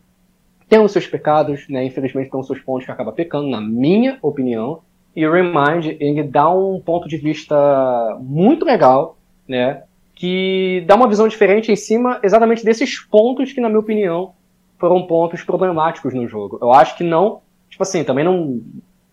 [0.67, 1.83] tem os seus pecados, né?
[1.83, 4.79] Infelizmente tem os seus pontos que acaba pecando, na minha opinião.
[5.13, 9.83] E o Remind, ele dá um ponto de vista muito legal, né?
[10.15, 14.31] Que dá uma visão diferente em cima exatamente desses pontos que, na minha opinião,
[14.79, 16.57] foram pontos problemáticos no jogo.
[16.61, 18.61] Eu acho que não, tipo assim, também não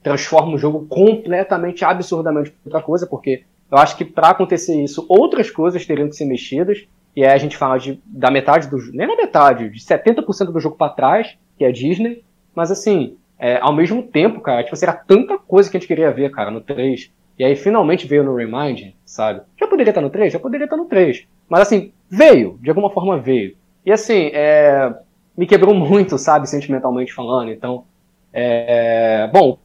[0.08, 5.50] transforma o jogo completamente, absurdamente outra coisa, porque eu acho que para acontecer isso, outras
[5.50, 6.86] coisas teriam que ser mexidas.
[7.14, 10.60] E aí a gente fala de, da metade do nem na metade, de 70% do
[10.60, 12.22] jogo para trás, que é Disney.
[12.54, 16.10] Mas assim, é, ao mesmo tempo, cara, tipo, era tanta coisa que a gente queria
[16.10, 17.10] ver, cara, no 3.
[17.38, 19.42] E aí finalmente veio no Remind, sabe?
[19.58, 20.32] Já poderia estar no 3?
[20.32, 21.26] Já poderia estar no 3.
[21.48, 23.56] Mas assim, veio, de alguma forma veio.
[23.84, 24.92] E assim, é,
[25.36, 27.50] me quebrou muito, sabe, sentimentalmente falando.
[27.50, 27.84] Então,
[28.32, 29.58] é, bom,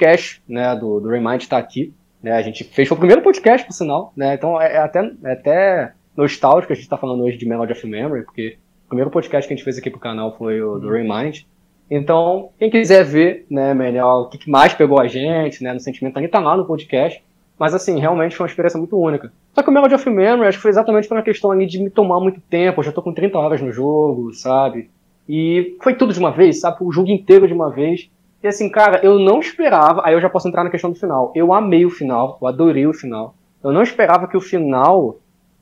[0.00, 1.92] o cash né, do, do Remind está aqui.
[2.22, 2.32] Né?
[2.32, 4.34] A gente fez o primeiro podcast, por sinal, né?
[4.34, 7.86] Então é, é até, é até nostálgico a gente está falando hoje de Melody of
[7.86, 10.88] Memory, porque o primeiro podcast que a gente fez aqui pro canal foi o do
[10.88, 10.92] uhum.
[10.92, 11.42] Remind.
[11.90, 16.14] Então, quem quiser ver, né, melhor o que mais pegou a gente, né, no sentimento,
[16.14, 17.22] também tá lá no podcast.
[17.58, 19.32] Mas assim, realmente foi uma experiência muito única.
[19.54, 21.90] Só que o Melody of Memory acho que foi exatamente uma questão ali de me
[21.90, 22.80] tomar muito tempo.
[22.80, 24.88] Eu já tô com 30 horas no jogo, sabe?
[25.28, 26.78] E foi tudo de uma vez, sabe?
[26.80, 28.08] O jogo inteiro de uma vez.
[28.42, 30.02] E assim, cara, eu não esperava.
[30.04, 31.32] Aí eu já posso entrar na questão do final.
[31.34, 33.34] Eu amei o final, eu adorei o final.
[33.62, 35.18] Eu não esperava que o final.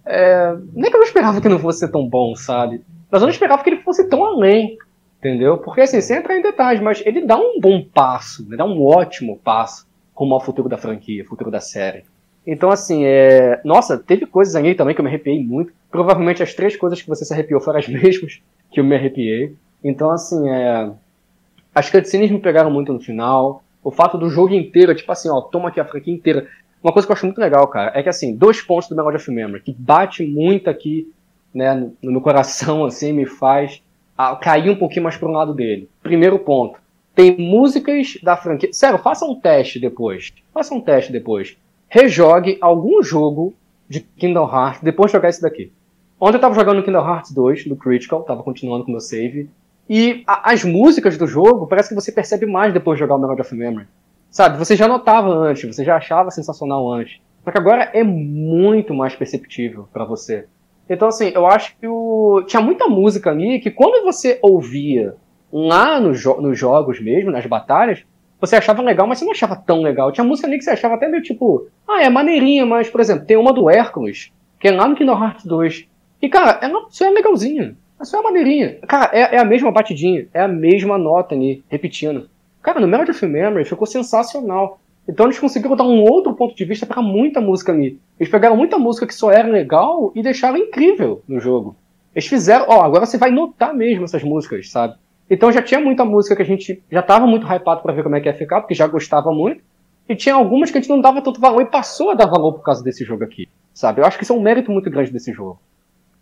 [0.07, 0.57] É...
[0.72, 2.83] Nem que eu não esperava que não fosse tão bom, sabe?
[3.11, 4.76] Mas eu não esperava que ele fosse tão além.
[5.18, 5.59] Entendeu?
[5.59, 8.85] Porque assim, sem entrar em detalhes, mas ele dá um bom passo, ele dá um
[8.85, 12.05] ótimo passo rumo ao futuro da franquia, futuro da série.
[12.47, 13.61] Então, assim, é...
[13.64, 15.72] nossa, teve coisas ali também que eu me arrepiei muito.
[15.91, 19.55] Provavelmente as três coisas que você se arrepiou foram as mesmas que eu me arrepiei.
[19.83, 20.91] Então, assim, é...
[21.79, 23.62] as cutscenes me pegaram muito no final.
[23.83, 26.49] O fato do jogo inteiro, tipo assim, ó, toma aqui a franquia inteira.
[26.83, 29.16] Uma coisa que eu acho muito legal, cara, é que, assim, dois pontos do Melody
[29.16, 31.12] of Memory, que bate muito aqui,
[31.55, 33.83] né, no, no coração, assim, me faz
[34.41, 35.89] cair um pouquinho mais para lado dele.
[36.03, 36.79] Primeiro ponto
[37.18, 38.72] tem músicas da franquia.
[38.72, 40.33] Sério, faça um teste depois.
[40.55, 41.57] Faça um teste depois.
[41.89, 43.55] Rejogue algum jogo
[43.89, 45.72] de Kingdom Hearts depois de jogar esse daqui.
[46.20, 49.51] Ontem eu tava jogando Kingdom Hearts 2 no Critical, tava continuando com meu save.
[49.89, 53.18] E a, as músicas do jogo parece que você percebe mais depois de jogar o
[53.18, 53.86] Melody of Memory.
[54.30, 57.20] Sabe, você já notava antes, você já achava sensacional antes.
[57.45, 60.47] Só que agora é muito mais perceptível para você.
[60.89, 62.43] Então, assim, eu acho que o...
[62.47, 65.16] tinha muita música ali que quando você ouvia
[65.53, 68.05] lá no jo nos jogos mesmo, nas batalhas,
[68.41, 70.12] você achava legal, mas você não achava tão legal.
[70.12, 73.26] Tinha música ali que você achava até meio tipo, ah, é maneirinha, mas, por exemplo,
[73.26, 74.30] tem uma do Hércules,
[74.61, 75.89] que é lá no Kingdom Hearts 2.
[76.22, 77.76] E, cara, ela só é legalzinha.
[77.99, 78.79] Ela só é maneirinha.
[78.87, 82.31] Cara, é, é, a mesma batidinha, é a mesma nota ali, repetindo.
[82.63, 84.79] Cara, no Melody of Memory ficou sensacional.
[85.09, 87.99] Então eles conseguiram dar um outro ponto de vista para muita música ali.
[88.21, 91.75] Eles pegaram muita música que só era legal e deixaram incrível no jogo.
[92.15, 94.95] Eles fizeram, ó, agora você vai notar mesmo essas músicas, sabe?
[95.29, 98.17] Então já tinha muita música que a gente já estava muito hypado para ver como
[98.17, 99.63] é que ia ficar, porque já gostava muito.
[100.09, 102.53] E tinha algumas que a gente não dava tanto valor e passou a dar valor
[102.55, 104.01] por causa desse jogo aqui, sabe?
[104.01, 105.59] Eu acho que isso é um mérito muito grande desse jogo.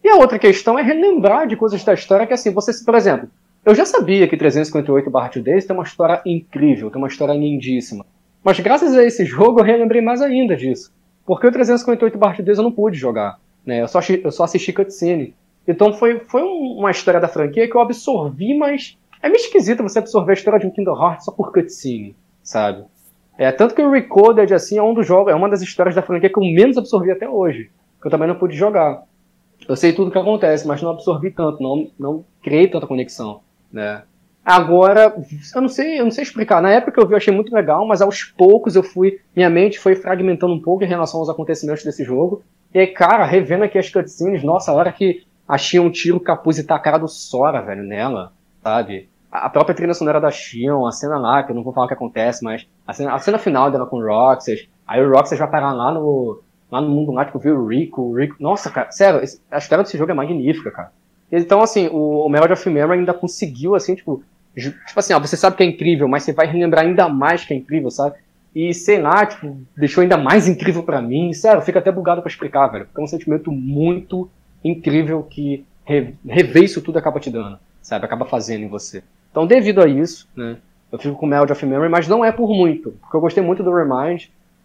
[0.06, 3.28] E a outra questão é relembrar de coisas da história que, assim, você, por exemplo,
[3.64, 8.06] eu já sabia que 358 barra Days tem uma história incrível, tem uma história lindíssima.
[8.40, 10.94] Mas graças a esse jogo eu relembrei mais ainda disso.
[11.24, 13.82] Porque o 358 barra Days eu não pude jogar, né?
[13.82, 15.34] Eu só, eu só assisti cutscene.
[15.66, 19.98] Então foi, foi uma história da franquia que eu absorvi, mas é meio esquisito você
[19.98, 22.84] absorver a história de um Kingdom Hearts só por cutscene, sabe?
[23.36, 26.02] É, tanto que o Recoded, assim, é um dos jogos, é uma das histórias da
[26.02, 27.72] franquia que eu menos absorvi até hoje.
[28.00, 29.02] Que eu também não pude jogar.
[29.68, 33.40] Eu sei tudo o que acontece, mas não absorvi tanto, não, não criei tanta conexão,
[33.72, 34.02] né?
[34.46, 35.12] Agora,
[35.56, 36.62] eu não sei, eu não sei explicar.
[36.62, 39.50] Na época que eu vi, eu achei muito legal, mas aos poucos eu fui, minha
[39.50, 42.44] mente foi fragmentando um pouco em relação aos acontecimentos desse jogo.
[42.72, 46.64] E cara, revendo aqui as cutscenes, nossa, a hora que achei um tiro capuz e
[46.64, 48.32] tá a cara do Sora, velho, nela,
[48.62, 49.08] sabe?
[49.32, 51.88] A própria trilha sonora da Shion, a cena lá, que eu não vou falar o
[51.88, 55.40] que acontece, mas a cena, a cena final dela com o Roxas, aí o Roxas
[55.40, 56.40] vai parar lá no,
[56.70, 58.36] lá no mundo lá, tipo, ver o Rico, o Rico.
[58.40, 60.92] Nossa, cara, sério, a história desse jogo é magnífica, cara.
[61.30, 64.22] Então, assim, o, o Melody of Memory ainda conseguiu, assim, tipo,
[64.54, 67.52] tipo assim, ó, você sabe que é incrível, mas você vai relembrar ainda mais que
[67.52, 68.16] é incrível, sabe?
[68.54, 71.32] E, sei lá, tipo, deixou ainda mais incrível para mim.
[71.32, 72.86] Sério, fica até bugado para explicar, velho.
[72.86, 74.30] Porque é um sentimento muito
[74.64, 78.06] incrível que rever isso tudo acaba te dando, sabe?
[78.06, 79.02] Acaba fazendo em você.
[79.30, 80.56] Então, devido a isso, né,
[80.90, 83.62] eu fico com Melody of Memory, mas não é por muito, porque eu gostei muito
[83.62, 84.24] do Remind.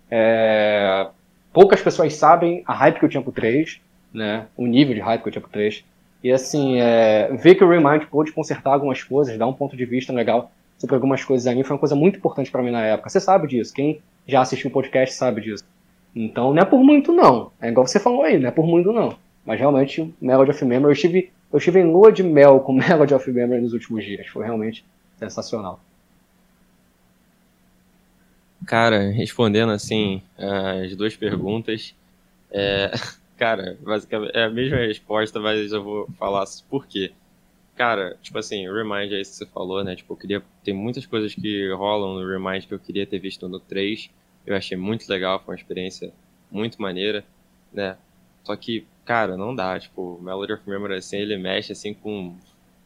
[0.09, 1.07] É...
[1.53, 3.79] Poucas pessoas sabem a hype que eu tinha pro 3,
[4.13, 5.83] né, o nível de hype que eu tinha pro 3.
[6.23, 7.29] E assim, é...
[7.33, 10.95] ver que o Remind pôde consertar algumas coisas, dar um ponto de vista legal sobre
[10.95, 13.09] algumas coisas ali, foi uma coisa muito importante para mim na época.
[13.09, 15.63] Você sabe disso, quem já assistiu o podcast sabe disso.
[16.15, 17.51] Então, não é por muito não.
[17.61, 19.15] É igual você falou aí, não é por muito não.
[19.45, 23.13] Mas realmente, Melody of Memory, eu estive, eu estive em lua de mel com Melody
[23.13, 24.27] of Memory nos últimos dias.
[24.27, 24.85] Foi realmente
[25.17, 25.79] sensacional.
[28.65, 31.95] Cara, respondendo assim as duas perguntas,
[32.51, 32.91] é,
[33.37, 37.11] cara, basicamente é a mesma resposta, mas eu vou falar por quê.
[37.75, 39.95] Cara, tipo assim, o Remind é isso que você falou, né?
[39.95, 40.43] Tipo, eu queria.
[40.63, 44.09] Tem muitas coisas que rolam no Remind que eu queria ter visto no 3.
[44.45, 46.11] Eu achei muito legal, foi uma experiência
[46.51, 47.23] muito maneira,
[47.73, 47.97] né?
[48.43, 49.79] Só que, cara, não dá.
[49.79, 52.35] Tipo, Melody of Memory, assim, ele mexe, assim, com,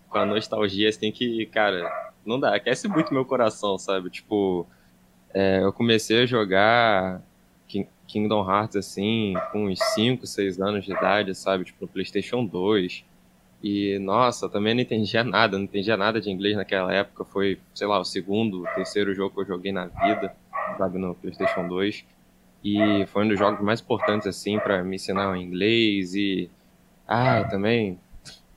[0.10, 2.56] com a nostalgia, assim, que, cara, não dá.
[2.56, 4.10] Aquece muito meu coração, sabe?
[4.10, 4.68] Tipo,
[5.36, 7.22] é, eu comecei a jogar
[8.08, 11.66] Kingdom Hearts, assim, com uns 5, 6 anos de idade, sabe?
[11.66, 13.04] Tipo, no PlayStation 2.
[13.62, 17.26] E, nossa, também não entendia nada, não entendia nada de inglês naquela época.
[17.26, 20.34] Foi, sei lá, o segundo, terceiro jogo que eu joguei na vida,
[20.78, 22.06] sabe, no PlayStation 2.
[22.64, 26.16] E foi um dos jogos mais importantes, assim, para me ensinar o inglês.
[26.16, 26.50] E.
[27.06, 28.00] Ah, também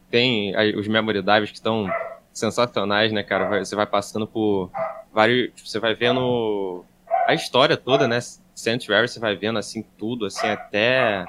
[0.08, 1.90] tem os Memory Dives que estão
[2.32, 3.64] sensacionais, né, cara?
[3.64, 4.70] Você vai passando por
[5.12, 5.50] vários.
[5.64, 6.84] Você vai vendo
[7.26, 8.18] a história toda, né?
[8.54, 11.24] Sanctuary, você vai vendo assim tudo, assim, até.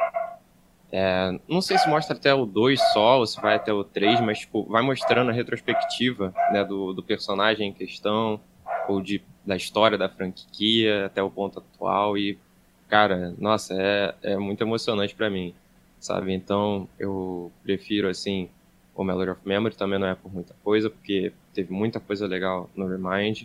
[0.92, 4.20] É, não sei se mostra até o 2 só, ou se vai até o 3,
[4.22, 8.42] mas tipo, vai mostrando a retrospectiva né, do, do personagem em questão,
[8.88, 12.18] ou de, da história da franquia até o ponto atual.
[12.18, 12.40] E,
[12.88, 15.54] cara, nossa, é, é muito emocionante para mim,
[16.00, 16.34] sabe?
[16.34, 18.50] Então eu prefiro, assim,
[18.96, 22.70] o Melody of Memory também não é por muita coisa, porque teve muita coisa legal
[22.76, 23.44] no Remind.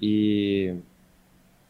[0.00, 0.74] E.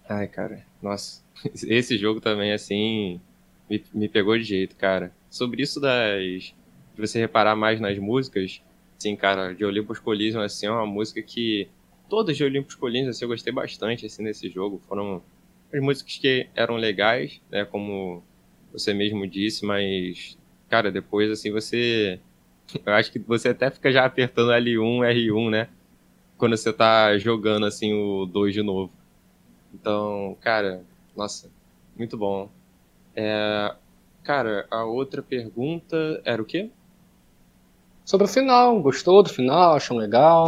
[0.08, 1.22] Ai, cara, nossa,
[1.66, 3.20] esse jogo também, assim,
[3.68, 5.12] me, me pegou de jeito, cara.
[5.28, 6.54] Sobre isso das.
[6.94, 8.62] de você reparar mais nas músicas,
[8.98, 11.68] assim, cara, de Olympus Coliseum, assim, é uma música que.
[12.08, 14.82] Todas de Olympus Coliseum, assim, eu gostei bastante, assim, nesse jogo.
[14.88, 15.22] Foram
[15.72, 18.22] as músicas que eram legais, né, como
[18.72, 20.36] você mesmo disse, mas,
[20.68, 22.20] cara, depois, assim, você.
[22.86, 25.68] Eu acho que você até fica já apertando L1, R1, né?
[26.40, 28.90] Quando você tá jogando, assim, o 2 de novo.
[29.74, 30.82] Então, cara,
[31.14, 31.50] nossa,
[31.94, 32.48] muito bom.
[33.14, 33.74] É,
[34.24, 36.70] cara, a outra pergunta era o quê?
[38.06, 38.80] Sobre o final.
[38.80, 39.74] Gostou do final?
[39.74, 40.46] Achou legal?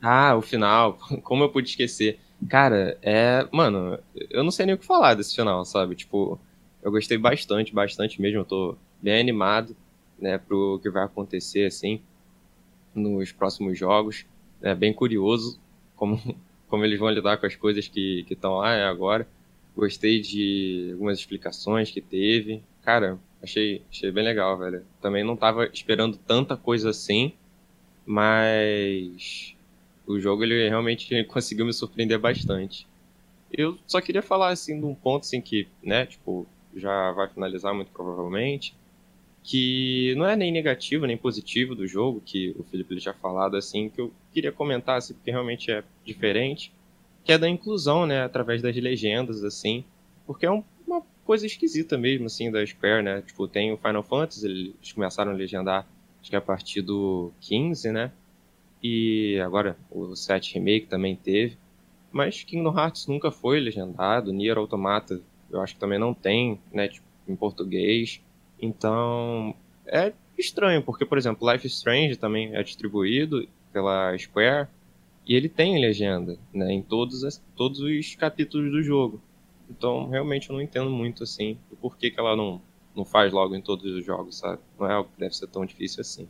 [0.00, 0.96] Ah, o final.
[1.22, 2.18] Como eu pude esquecer?
[2.48, 3.46] Cara, é.
[3.52, 3.98] Mano,
[4.30, 5.94] eu não sei nem o que falar desse final, sabe?
[5.94, 6.40] Tipo,
[6.82, 8.38] eu gostei bastante, bastante mesmo.
[8.38, 9.76] Eu tô bem animado,
[10.18, 12.00] né, pro que vai acontecer, assim,
[12.94, 14.24] nos próximos jogos.
[14.64, 15.60] É bem curioso
[15.94, 16.18] como
[16.68, 19.28] como eles vão lidar com as coisas que estão lá é agora.
[19.76, 22.64] Gostei de algumas explicações que teve.
[22.82, 24.84] Cara, achei, achei bem legal, velho.
[25.00, 27.32] Também não tava esperando tanta coisa assim,
[28.04, 29.54] mas
[30.06, 32.88] o jogo ele realmente conseguiu me surpreender bastante.
[33.52, 36.44] Eu só queria falar assim de um ponto assim que, né, tipo,
[36.74, 38.74] já vai finalizar muito provavelmente,
[39.44, 43.90] que não é nem negativo nem positivo do jogo, que o Felipe já falado assim,
[43.90, 46.72] que eu queria comentar assim, porque realmente é diferente,
[47.22, 49.84] que é da inclusão, né, através das legendas assim,
[50.26, 53.22] porque é um, uma coisa esquisita mesmo assim da Square, né?
[53.22, 55.86] Tipo, tem o Final Fantasy, eles começaram a legendar
[56.20, 58.10] acho que a partir do 15, né?
[58.82, 61.58] E agora o 7 Remake também teve.
[62.10, 65.20] Mas Kingdom Hearts nunca foi legendado, Nier Automata
[65.50, 68.20] eu acho que também não tem, né, tipo, em português.
[68.64, 69.54] Então,
[69.86, 74.68] é estranho, porque, por exemplo, Life Strange também é distribuído pela Square
[75.26, 79.20] e ele tem legenda, né, em todos, as, todos os capítulos do jogo.
[79.68, 82.60] Então, realmente eu não entendo muito, assim, o porquê que ela não,
[82.96, 84.60] não faz logo em todos os jogos, sabe?
[84.78, 86.26] Não é algo que deve ser tão difícil assim.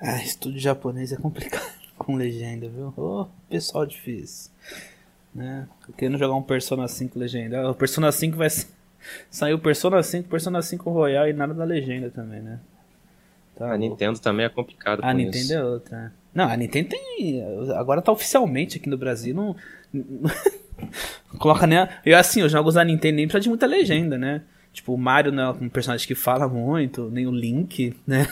[0.00, 2.92] Ah, estúdio japonês é complicado com legenda, viu?
[2.96, 4.50] Ô, oh, pessoal difícil.
[5.34, 5.68] Né?
[5.96, 7.70] Querendo jogar um Persona 5 legenda.
[7.70, 8.75] O Persona 5 vai sair
[9.54, 12.58] o Persona 5, Persona 5 Royal e nada da legenda também, né?
[13.56, 13.82] Tá a louco.
[13.82, 15.54] Nintendo também é complicado A Nintendo isso.
[15.54, 16.12] é outra.
[16.34, 17.42] Não, a Nintendo tem.
[17.74, 19.34] Agora tá oficialmente aqui no Brasil.
[19.34, 19.56] Não.
[21.38, 21.78] coloca nem.
[22.04, 24.42] Eu assim, os jogos da Nintendo nem precisa de muita legenda, né?
[24.72, 28.26] Tipo, o Mario não é um personagem que fala muito, nem o Link, né?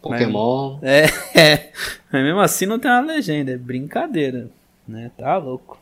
[0.00, 0.78] Pokémon.
[0.80, 1.04] Mas, é,
[1.38, 1.72] é.
[2.12, 4.48] Mas mesmo assim não tem uma legenda, é brincadeira,
[4.86, 5.10] né?
[5.18, 5.80] Tá louco.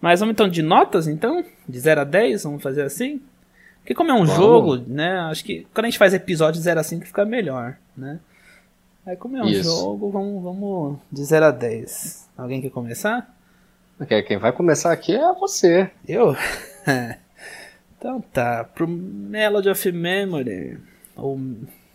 [0.00, 1.44] Mas vamos então de notas, então?
[1.68, 3.20] De 0 a 10, vamos fazer assim?
[3.80, 4.34] Porque como é um vamos.
[4.34, 5.20] jogo, né?
[5.30, 8.18] Acho que quando a gente faz episódio de 0 a 5 fica melhor, né?
[9.06, 9.62] Aí como é um Isso.
[9.62, 12.28] jogo, vamos, vamos de 0 a 10.
[12.36, 13.32] Alguém quer começar?
[14.26, 15.90] Quem vai começar aqui é você.
[16.06, 16.36] Eu?
[17.96, 20.78] então tá, pro Melody of Memory,
[21.14, 21.40] ou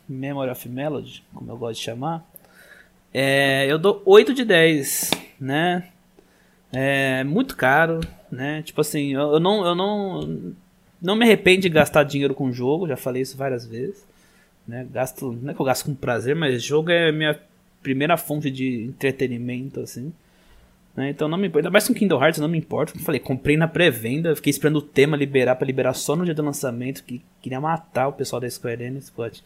[0.08, 2.26] Memory of Melody, como eu gosto de chamar,
[3.14, 5.91] é, eu dou 8 de 10, né?
[6.74, 7.99] É muito caro,
[8.32, 8.61] né?
[8.61, 10.53] Tipo assim, eu, eu não, eu não,
[11.01, 14.05] não me arrependo de gastar dinheiro com jogo, já falei isso várias vezes.
[14.67, 14.88] Né?
[14.91, 17.38] Gasto, não é que eu gasto com prazer, mas jogo é minha
[17.82, 20.13] primeira fonte de entretenimento, assim.
[20.95, 21.09] Né?
[21.09, 21.67] Então não me importa.
[21.67, 22.93] Ainda mais com Kingdom Hearts, não me importa.
[22.93, 26.34] Como falei, comprei na pré-venda, fiquei esperando o tema liberar para liberar só no dia
[26.34, 29.43] do lançamento, que queria matar o pessoal da Square Enix, pode.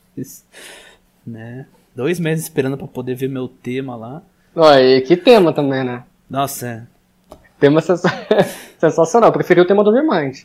[1.26, 1.65] né?
[1.95, 4.21] Dois meses esperando para poder ver meu tema lá.
[4.55, 6.03] Olha, e que tema também, né?
[6.30, 6.95] Nossa, é.
[7.66, 7.82] Tema
[8.78, 9.32] sensacional.
[9.32, 10.43] Preferi o tema do Remind.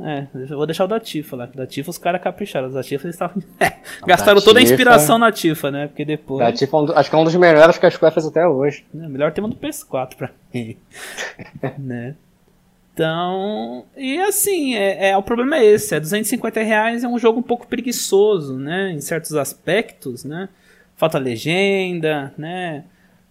[0.00, 1.46] É, eu vou deixar o da Tifa lá.
[1.46, 2.68] Da Tifa os caras capricharam.
[2.68, 3.42] Os da Tifa eles estavam.
[3.60, 3.74] É,
[4.06, 5.88] gastaram toda a inspiração na Tifa, né?
[5.88, 6.38] Porque depois.
[6.38, 8.86] Da Tifa, é acho que é um dos melhores que a Square fez até hoje.
[8.94, 10.78] É, melhor tema do PS4 pra mim.
[11.78, 12.14] né?
[12.94, 13.84] Então.
[13.94, 17.42] E assim, é, é, o problema é esse: é 250 reais é um jogo um
[17.42, 18.92] pouco preguiçoso, né?
[18.92, 20.48] Em certos aspectos, né?
[20.96, 22.84] Falta legenda, né?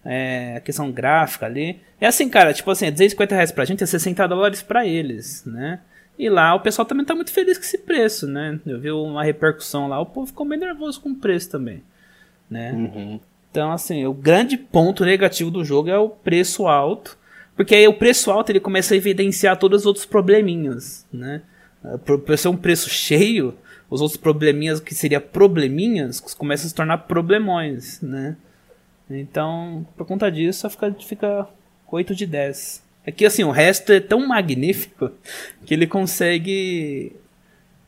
[0.04, 1.80] É, a questão gráfica ali.
[2.00, 5.44] É assim, cara, tipo assim, é 250 reais pra gente, é 60 dólares pra eles,
[5.44, 5.80] né?
[6.18, 8.58] E lá o pessoal também tá muito feliz com esse preço, né?
[8.66, 11.82] Eu vi uma repercussão lá, o povo ficou bem nervoso com o preço também,
[12.50, 12.72] né?
[12.72, 13.20] Uhum.
[13.50, 17.18] Então, assim, o grande ponto negativo do jogo é o preço alto,
[17.54, 21.42] Porque aí o preço alto ele começa a evidenciar todos os outros probleminhas, né?
[22.06, 23.54] Por, por ser um preço cheio,
[23.90, 28.36] os outros probleminhas que seria probleminhas começam a se tornar problemões, né?
[29.20, 31.48] Então, por conta disso, fica, fica
[31.90, 32.82] 8 de 10.
[33.06, 35.10] Aqui, assim, o resto é tão magnífico
[35.66, 37.12] que ele consegue.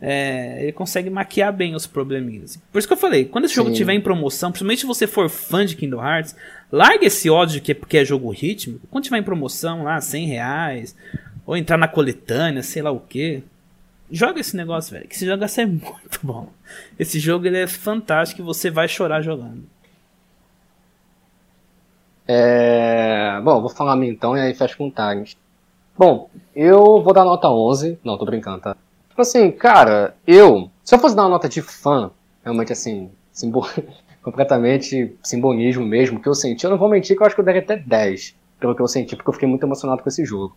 [0.01, 2.59] É, ele consegue maquiar bem os probleminhas.
[2.71, 3.61] Por isso que eu falei, quando esse Sim.
[3.61, 6.37] jogo estiver em promoção, principalmente se você for fã de Kingdom Hearts,
[6.71, 8.87] larga esse ódio que é porque é jogo rítmico.
[8.91, 10.97] Quando tiver em promoção lá, 100 reais,
[11.47, 13.43] ou entrar na coletânea, sei lá o que.
[14.11, 15.09] Joga esse negócio, velho.
[15.09, 16.53] Que esse jogo ser muito bom.
[16.99, 19.65] Esse jogo ele é fantástico e você vai chorar jogando.
[22.27, 23.41] É...
[23.43, 25.37] Bom, vou falar a mim então e aí fecho com tags.
[25.97, 27.99] Bom, eu vou dar nota 11.
[28.05, 28.77] Não, tô brincando, tá?
[29.09, 30.71] Tipo assim, cara, eu.
[30.83, 32.11] Se eu fosse dar uma nota de fã,
[32.43, 33.67] realmente assim, simbol...
[34.25, 37.45] completamente simbolismo mesmo, que eu senti, eu não vou mentir que eu acho que eu
[37.45, 40.57] daria até 10, pelo que eu senti, porque eu fiquei muito emocionado com esse jogo.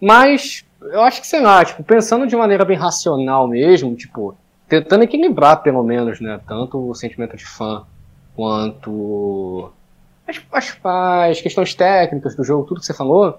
[0.00, 4.36] Mas, eu acho que, sei lá, tipo, pensando de maneira bem racional mesmo, tipo,
[4.68, 7.84] tentando equilibrar pelo menos, né, tanto o sentimento de fã
[8.36, 9.72] quanto
[10.28, 13.38] as, as, as questões técnicas do jogo, tudo que você falou,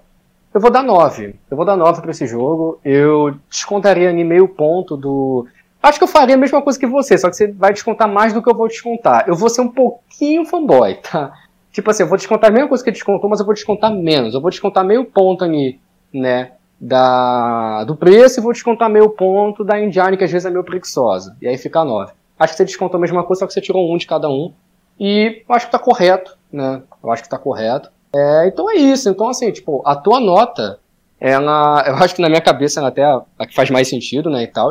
[0.52, 1.34] eu vou dar 9.
[1.50, 2.80] Eu vou dar 9 para esse jogo.
[2.84, 5.46] Eu descontaria em meio ponto do.
[5.82, 8.34] Acho que eu faria a mesma coisa que você, só que você vai descontar mais
[8.34, 9.24] do que eu vou descontar.
[9.26, 11.32] Eu vou ser um pouquinho fanboy, tá?
[11.72, 14.34] Tipo assim, eu vou descontar a mesma coisa que descontou, mas eu vou descontar menos.
[14.34, 15.80] Eu vou descontar meio ponto ali,
[16.12, 16.52] né?
[16.78, 20.64] Da, do preço e vou descontar meio ponto da Indiana, que às vezes é meio
[20.64, 21.36] preguiçosa.
[21.40, 22.12] E aí fica 9.
[22.38, 24.52] Acho que você descontou a mesma coisa, só que você tirou um de cada um.
[25.00, 26.82] E acho que tá correto, né?
[27.02, 27.90] Eu acho que tá correto.
[28.14, 29.08] É, então é isso.
[29.08, 30.78] Então, assim, tipo, a tua nota,
[31.18, 31.82] ela.
[31.86, 34.42] Eu acho que na minha cabeça ela até a, que faz mais sentido, né?
[34.42, 34.70] E tal.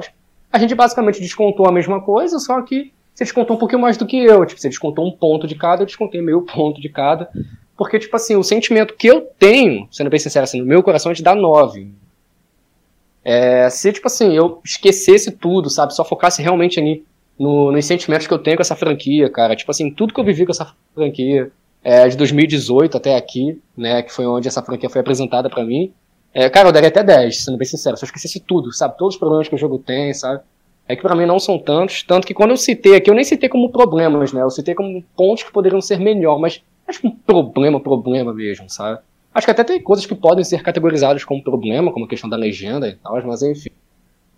[0.54, 4.06] A gente basicamente descontou a mesma coisa, só que você descontou um pouquinho mais do
[4.06, 4.46] que eu.
[4.46, 7.30] Tipo, você descontou um ponto de cada, eu descontei meio ponto de cada.
[7.76, 11.12] Porque, tipo assim, o sentimento que eu tenho, sendo bem sincero, assim, no meu coração
[11.12, 11.92] é de dar 9.
[13.24, 15.96] É, se, tipo assim, eu esquecesse tudo, sabe?
[15.96, 17.06] Só focasse realmente ali
[17.40, 19.56] no, nos sentimentos que eu tenho com essa franquia, cara.
[19.56, 24.04] Tipo assim, tudo que eu vivi com essa franquia, é, de 2018 até aqui, né,
[24.04, 25.94] que foi onde essa franquia foi apresentada para mim.
[26.34, 28.98] É, cara, eu daria até 10, sendo bem sincero, se eu esquecesse tudo, sabe?
[28.98, 30.42] Todos os problemas que o jogo tem, sabe?
[30.88, 33.24] É que para mim não são tantos, tanto que quando eu citei aqui, eu nem
[33.24, 34.42] citei como problemas, né?
[34.42, 38.70] Eu citei como pontos que poderiam ser melhor, mas acho que um problema, problema mesmo,
[38.70, 39.00] sabe?
[39.34, 42.36] Acho que até tem coisas que podem ser categorizadas como problema, como a questão da
[42.36, 43.70] legenda e tal, mas enfim.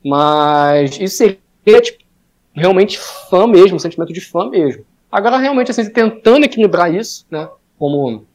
[0.03, 2.03] Mas isso seria, tipo,
[2.53, 2.99] realmente
[3.29, 4.85] fã mesmo, um sentimento de fã mesmo.
[5.11, 7.49] Agora, realmente, assim, tentando equilibrar isso, né?
[7.77, 8.25] Como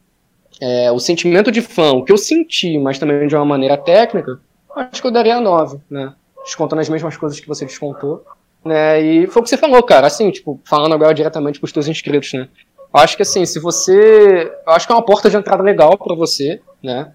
[0.61, 4.39] é, o sentimento de fã, o que eu senti, mas também de uma maneira técnica,
[4.75, 6.13] acho que eu daria 9, né?
[6.43, 8.23] Descontando as mesmas coisas que você descontou.
[8.63, 9.01] Né?
[9.01, 12.33] E foi o que você falou, cara, assim, tipo, falando agora diretamente pros teus inscritos,
[12.33, 12.47] né?
[12.93, 14.51] Acho que assim, se você.
[14.65, 17.13] Acho que é uma porta de entrada legal para você, né?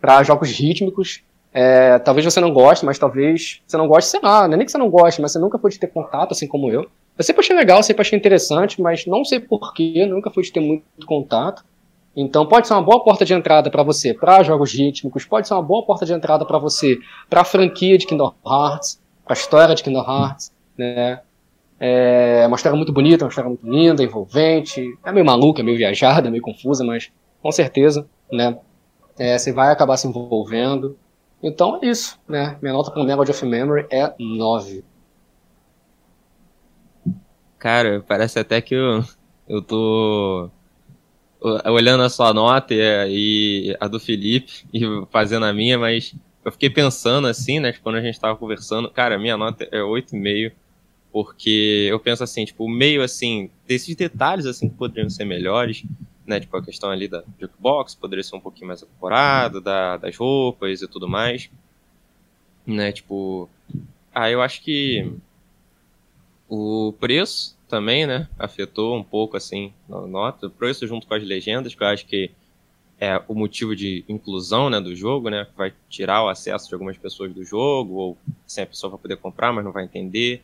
[0.00, 1.22] Para jogos rítmicos.
[1.54, 4.64] É, talvez você não goste, mas talvez você não goste, sei lá, não é nem
[4.64, 6.86] que você não goste, mas você nunca pôde ter contato, assim como eu.
[7.16, 11.06] Eu sempre achei legal, sempre achei interessante, mas não sei porquê, nunca fui ter muito
[11.06, 11.62] contato.
[12.16, 15.54] Então pode ser uma boa porta de entrada para você para jogos rítmicos, pode ser
[15.54, 16.98] uma boa porta de entrada para você
[17.28, 21.20] para a franquia de Kingdom Hearts, para a história de Kingdom Hearts, né?
[21.80, 26.30] É uma história muito bonita, uma história muito linda, envolvente, é meio maluca, meio viajada,
[26.30, 27.10] meio confusa, mas
[27.42, 28.56] com certeza, né?
[29.18, 30.96] É, você vai acabar se envolvendo.
[31.42, 32.56] Então é isso, né?
[32.62, 34.84] Minha nota para o Melody of Memory é 9.
[37.58, 39.04] Cara, parece até que eu,
[39.48, 40.50] eu tô
[41.64, 46.14] olhando a sua nota e, e, a do Felipe e fazendo a minha, mas
[46.44, 47.72] eu fiquei pensando assim, né?
[47.72, 50.52] Quando a gente tava conversando, cara, minha nota é 8,5,
[51.12, 55.84] porque eu penso assim, tipo, meio assim, desses detalhes assim que poderiam ser melhores,
[56.26, 56.40] né?
[56.40, 60.82] Tipo, a questão ali da jukebox poderia ser um pouquinho mais apurado, da, das roupas
[60.82, 61.50] e tudo mais.
[62.66, 62.92] Né?
[62.92, 63.48] Tipo.
[64.14, 65.10] Ah, eu acho que
[66.48, 68.28] o preço também, né?
[68.38, 70.48] Afetou um pouco, assim, na nota.
[70.48, 72.30] O preço junto com as legendas, que eu acho que
[73.00, 75.46] é o motivo de inclusão, né, do jogo, né?
[75.56, 79.00] Vai tirar o acesso de algumas pessoas do jogo, ou sem assim, a pessoa vai
[79.00, 80.42] poder comprar, mas não vai entender.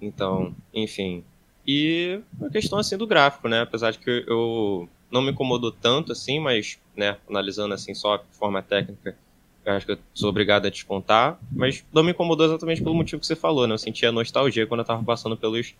[0.00, 1.24] Então, enfim,
[1.66, 3.62] e a questão assim do gráfico, né?
[3.62, 8.24] Apesar de que eu não me incomodou tanto assim, mas, né, analisando assim só de
[8.32, 9.16] forma técnica,
[9.64, 13.26] acho que eu sou obrigado a descontar, mas não me incomodou exatamente pelo motivo que
[13.26, 13.74] você falou, né?
[13.74, 15.74] Eu sentia nostalgia quando eu tava passando pelos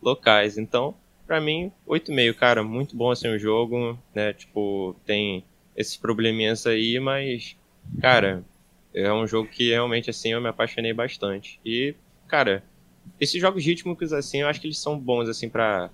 [0.00, 0.56] locais.
[0.58, 0.94] Então,
[1.26, 4.32] para mim, 8,5, cara, muito bom assim o jogo, né?
[4.32, 5.42] Tipo, tem
[5.76, 7.56] esses probleminhas aí, mas
[8.00, 8.44] cara,
[8.94, 11.58] é um jogo que realmente assim eu me apaixonei bastante.
[11.64, 11.94] E,
[12.28, 12.62] cara,
[13.20, 15.90] esses jogos rítmicos, assim, eu acho que eles são bons, assim, pra,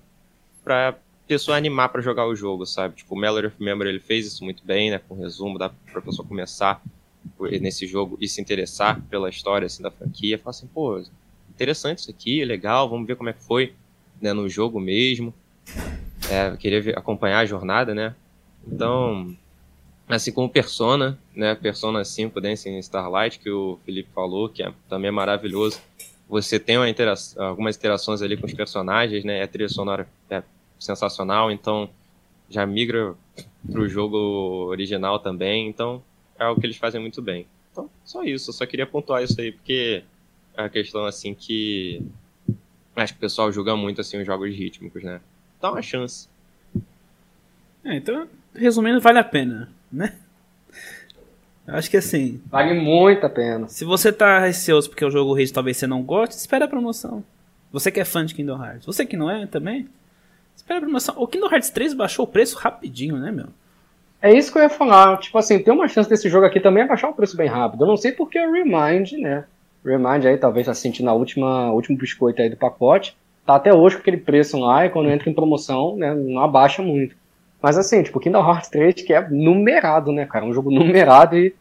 [0.63, 0.97] pra
[1.27, 2.95] pessoa animar para jogar o jogo, sabe?
[2.95, 4.99] Tipo, o Melody of Memory ele fez isso muito bem, né?
[5.07, 6.81] Com resumo, dá pra pessoa começar
[7.39, 10.37] nesse jogo e se interessar pela história assim, da franquia.
[10.37, 11.01] Falar assim, pô,
[11.49, 13.73] interessante isso aqui, legal, vamos ver como é que foi
[14.19, 15.33] né, no jogo mesmo.
[16.29, 18.15] É, queria ver, acompanhar a jornada, né?
[18.67, 19.35] Então,
[20.07, 21.55] assim como Persona, né?
[21.55, 25.79] Persona 5 Dancing Starlight, que o Felipe falou, que é, também é maravilhoso.
[26.31, 29.43] Você tem intera algumas interações ali com os personagens, né?
[29.43, 30.41] A trilha sonora é
[30.79, 31.89] sensacional, então
[32.49, 33.13] já migra
[33.69, 34.17] pro jogo
[34.69, 36.01] original também, então
[36.39, 37.45] é algo que eles fazem muito bem.
[37.69, 40.05] Então, só isso, eu só queria pontuar isso aí, porque
[40.55, 42.01] é uma questão assim que
[42.95, 45.19] acho que o pessoal julga muito assim os jogos rítmicos, né?
[45.59, 46.29] Dá uma chance.
[47.83, 48.25] É, então,
[48.55, 50.17] resumindo, vale a pena, né?
[51.71, 52.41] Acho que assim.
[52.47, 53.67] Vale muito a pena.
[53.67, 57.23] Se você tá receoso porque o jogo Rage talvez você não goste, espera a promoção.
[57.71, 58.85] Você que é fã de Kingdom Hearts.
[58.85, 59.87] Você que não é também,
[60.55, 61.15] espera a promoção.
[61.17, 63.47] O Kingdom Hearts 3 baixou o preço rapidinho, né, meu?
[64.21, 65.17] É isso que eu ia falar.
[65.17, 67.83] Tipo assim, tem uma chance desse jogo aqui também baixar o preço bem rápido.
[67.83, 69.45] Eu não sei porque o Remind, né?
[69.83, 73.15] Remind aí talvez tá sentindo a última, último biscoito aí do pacote.
[73.45, 76.83] Tá até hoje com aquele preço lá e quando entra em promoção, né, não abaixa
[76.83, 77.15] muito.
[77.59, 80.45] Mas assim, tipo, Kingdom Hearts 3 que é numerado, né, cara?
[80.45, 81.53] Um jogo numerado e.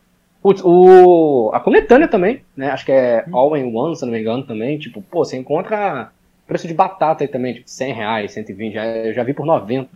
[0.43, 2.71] Putz, o, a coletânea também, né?
[2.71, 4.79] Acho que é All in One, se não me engano, também.
[4.79, 6.11] Tipo, pô, você encontra
[6.47, 9.89] preço de batata aí também, tipo, 100 reais, 120, já, eu já vi por 90.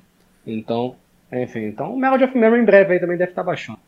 [0.47, 0.95] Então,
[1.32, 3.78] enfim, então o Melody of Memory em breve aí também deve estar tá baixando.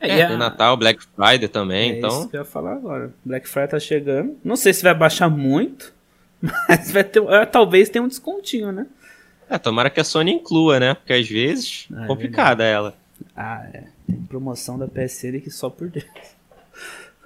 [0.00, 0.36] É, é a...
[0.36, 2.08] Natal, Black Friday também, é então.
[2.08, 3.12] Isso que eu ia falar agora.
[3.24, 4.36] Black Friday tá chegando.
[4.42, 5.92] Não sei se vai baixar muito,
[6.68, 8.86] mas vai ter, é, talvez tenha um descontinho, né?
[9.50, 10.94] É, tomara que a Sony inclua, né?
[10.94, 12.94] Porque às vezes ah, é complicada é ela.
[13.36, 13.84] Ah, é.
[14.08, 16.06] Tem promoção da PSN que só por Deus.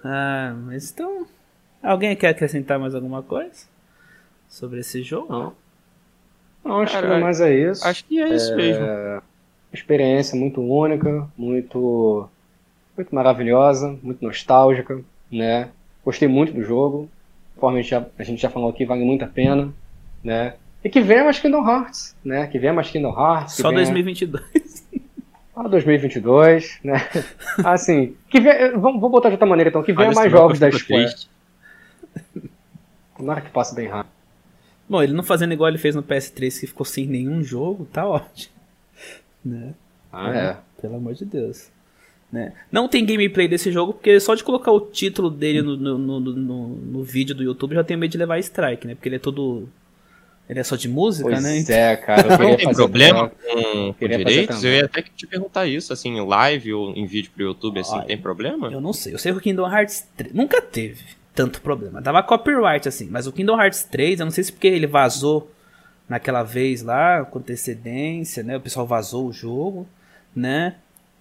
[0.05, 1.29] Ah, mas então.
[1.81, 3.67] Alguém quer acrescentar mais alguma coisa
[4.49, 5.33] sobre esse jogo?
[5.33, 5.53] Não.
[6.65, 7.87] Não, acho Cara, que mais é isso.
[7.87, 8.57] Acho que é isso é...
[8.57, 8.85] mesmo.
[9.73, 12.29] Experiência muito única, muito
[12.97, 15.71] muito maravilhosa, muito nostálgica, né?
[16.05, 17.09] Gostei muito do jogo.
[17.55, 19.73] Conforme a gente já, a gente já falou aqui, vale muito a pena,
[20.23, 20.55] né?
[20.85, 22.47] E que venha mais Kingdom Hearts, né?
[22.49, 23.55] Que venha mais Kingdom Hearts.
[23.55, 23.83] Só venha...
[23.83, 24.45] 2022.
[25.55, 26.97] Ah, 2022, né?
[27.65, 30.71] Assim, que venha, vamos, vamos botar de outra maneira então, que venha mais jogos da
[30.71, 31.15] Square.
[33.17, 34.13] Tomara que passe bem rápido.
[34.89, 38.07] Bom, ele não fazendo igual ele fez no PS3, que ficou sem nenhum jogo, tá
[38.07, 38.55] ótimo.
[39.45, 39.75] Né?
[40.13, 40.57] Ah, é.
[40.81, 41.71] Pelo amor de Deus.
[42.31, 42.53] Né?
[42.71, 46.21] Não tem gameplay desse jogo, porque só de colocar o título dele no, no, no,
[46.21, 48.95] no, no vídeo do YouTube já tenho medo de levar strike, né?
[48.95, 49.69] Porque ele é todo.
[50.53, 51.65] Ele é só de música, pois né?
[51.67, 52.37] É, cara.
[52.37, 54.63] não tem problema com, com direitos?
[54.63, 57.97] Eu ia até te perguntar isso, assim, em live ou em vídeo pro YouTube, assim,
[57.97, 58.71] Olha, tem problema?
[58.71, 59.15] Eu não sei.
[59.15, 61.03] Eu sei que o Kingdom Hearts 3 nunca teve
[61.35, 62.03] tanto problema.
[62.03, 65.51] Dava copyright, assim, mas o Kingdom Hearts 3, eu não sei se porque ele vazou
[66.07, 68.59] naquela vez lá, com antecedência, né?
[68.59, 69.89] O pessoal vazou o jogo,
[70.37, 70.75] né?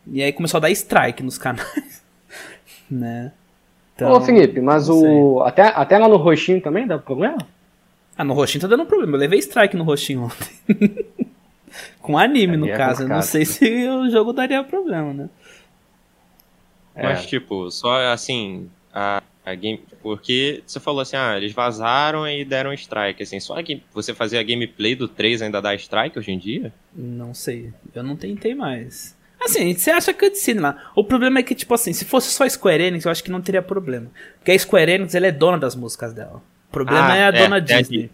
[0.05, 2.03] E aí começou a dar strike nos canais.
[2.91, 3.31] né?
[3.95, 5.41] Então, Ô, Felipe, mas o.
[5.45, 7.37] Até, até lá no roxinho também dá problema?
[8.21, 9.15] Ah, no roxinho tá dando problema.
[9.15, 11.07] Eu levei strike no roxinho ontem.
[11.99, 13.01] Com anime, no é caso.
[13.01, 15.29] Eu não sei se o jogo daria problema, né?
[16.95, 17.25] Mas, é.
[17.25, 18.69] tipo, só assim.
[18.93, 23.61] A, a game, porque você falou assim, ah, eles vazaram e deram strike, assim, só
[23.63, 26.71] que você fazer a gameplay do 3 ainda dá strike hoje em dia?
[26.93, 29.17] Não sei, eu não tentei mais.
[29.39, 30.91] Assim, você acha cutscene lá.
[30.93, 33.41] O problema é que, tipo assim, se fosse só Square Enix, eu acho que não
[33.41, 34.11] teria problema.
[34.37, 36.43] Porque a Square Enix, ela é dona das músicas dela.
[36.71, 38.09] O problema ah, é a é, dona é Disney.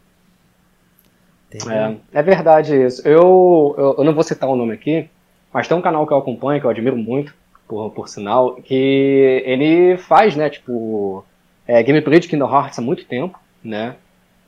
[1.52, 3.08] É, é, verdade isso.
[3.08, 5.08] Eu, eu, eu, não vou citar o nome aqui,
[5.54, 7.36] mas tem um canal que eu acompanho, que eu admiro muito,
[7.68, 11.24] por, por sinal, que ele faz, né, tipo,
[11.68, 13.96] é, gameplay de Kingdom Hearts há muito tempo, né?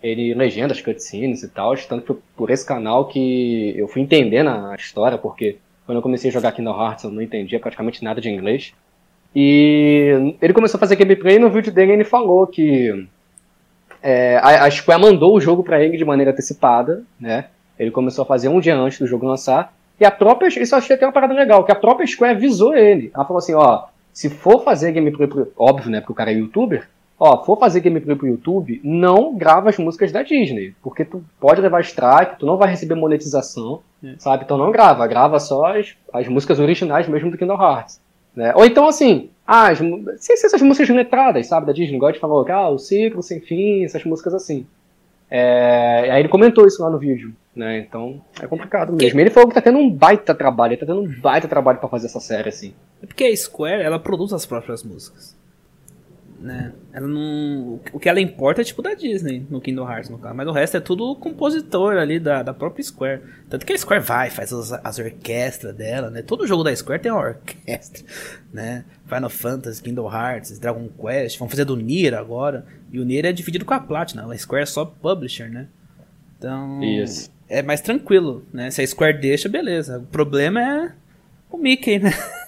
[0.01, 4.49] Ele legenda as cutscenes e tal, tanto por, por esse canal que eu fui entendendo
[4.49, 8.19] a história, porque quando eu comecei a jogar Kingdom Hearts, eu não entendia praticamente nada
[8.19, 8.73] de inglês.
[9.35, 13.07] E ele começou a fazer gameplay e no vídeo dele ele falou que
[14.01, 17.45] é, a, a Square mandou o jogo para ele de maneira antecipada, né?
[17.77, 19.73] Ele começou a fazer um dia antes do jogo lançar.
[19.99, 20.47] E a própria.
[20.47, 23.11] Isso eu achei até uma parada legal, que a própria Square avisou ele.
[23.13, 25.99] Ela falou assim: ó, se for fazer gameplay, óbvio, né?
[25.99, 26.87] Porque o cara é youtuber.
[27.19, 30.73] Ó, for fazer gameplay pro YouTube, não grava as músicas da Disney.
[30.81, 33.81] Porque tu pode levar strike, tu não vai receber monetização.
[34.01, 34.15] É.
[34.17, 34.45] Sabe?
[34.45, 37.99] Então não grava, grava só as, as músicas originais mesmo do Kingdom Hearts.
[38.35, 38.53] Né?
[38.55, 42.45] Ou então assim, as, sem ser essas músicas letradas, sabe, da Disney, igual gente falou,
[42.49, 44.65] ah, o ciclo sem fim, essas músicas assim.
[45.31, 47.79] É, aí ele comentou isso lá no vídeo, né?
[47.79, 49.19] Então é complicado mesmo.
[49.19, 51.89] Ele falou que tá tendo um baita trabalho, ele tá tendo um baita trabalho para
[51.89, 52.73] fazer essa série, assim.
[53.01, 55.37] É porque a Square, ela produz as próprias músicas.
[56.41, 56.71] Né?
[56.93, 57.79] Ela não.
[57.91, 60.35] O que ela importa é tipo da Disney no Kingdom Hearts, no caso.
[60.35, 63.21] Mas o resto é tudo compositor ali da, da própria Square.
[63.49, 66.21] Tanto que a Square vai, faz as, as orquestras dela, né?
[66.21, 68.05] Todo jogo da Square tem uma orquestra,
[68.53, 68.85] né?
[69.05, 72.65] Final Fantasy, Kingdom Hearts, Dragon Quest, vão fazer do Nier agora.
[72.91, 74.31] E o Nier é dividido com a Platinum.
[74.31, 75.67] A Square é só publisher, né?
[76.37, 76.79] Então.
[77.49, 78.71] É mais tranquilo, né?
[78.71, 79.99] Se a Square deixa, beleza.
[79.99, 80.91] O problema é
[81.51, 82.11] o Mickey, né?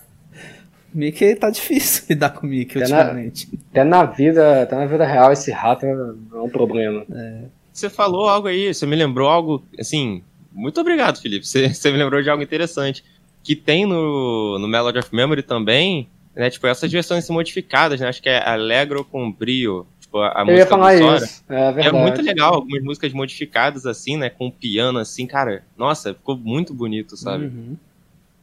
[0.93, 3.49] Mickey tá difícil lidar com o Mickey até ultimamente.
[3.51, 5.95] Na, até na vida, até na vida real esse rato é
[6.35, 7.05] um problema.
[7.11, 7.43] É.
[7.71, 11.45] Você falou algo aí, você me lembrou algo, assim, muito obrigado, Felipe.
[11.47, 13.03] Você, você me lembrou de algo interessante.
[13.43, 16.49] Que tem no, no Melody of Memory também, né?
[16.49, 18.07] Tipo, essas versões modificadas, né?
[18.07, 19.87] Acho que é Alegro com Brio.
[19.99, 21.25] Tipo, a, a música ia falar Sora.
[21.25, 21.43] Isso.
[21.49, 24.29] É, é, muito legal, algumas músicas modificadas, assim, né?
[24.29, 25.63] Com piano, assim, cara.
[25.75, 27.45] Nossa, ficou muito bonito, sabe?
[27.45, 27.75] Uhum.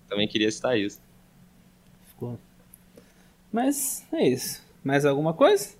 [0.09, 1.01] Também queria citar isso.
[3.53, 4.63] Mas é isso.
[4.85, 5.71] Mais alguma coisa?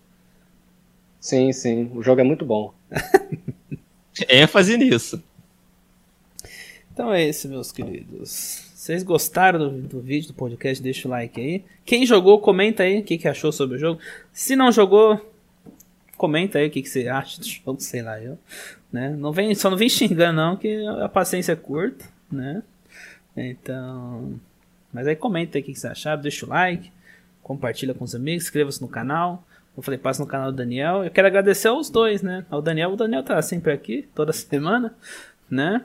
[1.21, 1.91] Sim, sim.
[1.95, 2.73] O jogo é muito bom.
[4.29, 5.23] ênfase nisso.
[6.93, 8.65] Então é isso, meus queridos.
[8.75, 10.83] Vocês gostaram do, do, vídeo, do podcast?
[10.83, 11.65] Deixa o like aí.
[11.85, 14.01] Quem jogou, comenta aí o que, que achou sobre o jogo.
[14.33, 15.21] Se não jogou,
[16.17, 18.39] comenta aí o que, que você acha do jogo, sei lá eu.
[18.93, 19.11] Né?
[19.11, 22.63] Não vem, só não vem xingando não, que a paciência é curta, né?
[23.37, 24.41] Então...
[24.93, 26.91] Mas aí comenta aí o que, você achou, deixa o like
[27.49, 29.43] compartilha com os amigos, inscreva-se no canal.
[29.75, 31.03] Eu falei, passa no canal do Daniel.
[31.03, 32.45] Eu quero agradecer aos dois, né?
[32.51, 34.95] Ao Daniel, o Daniel tá sempre aqui, toda semana,
[35.51, 35.83] né?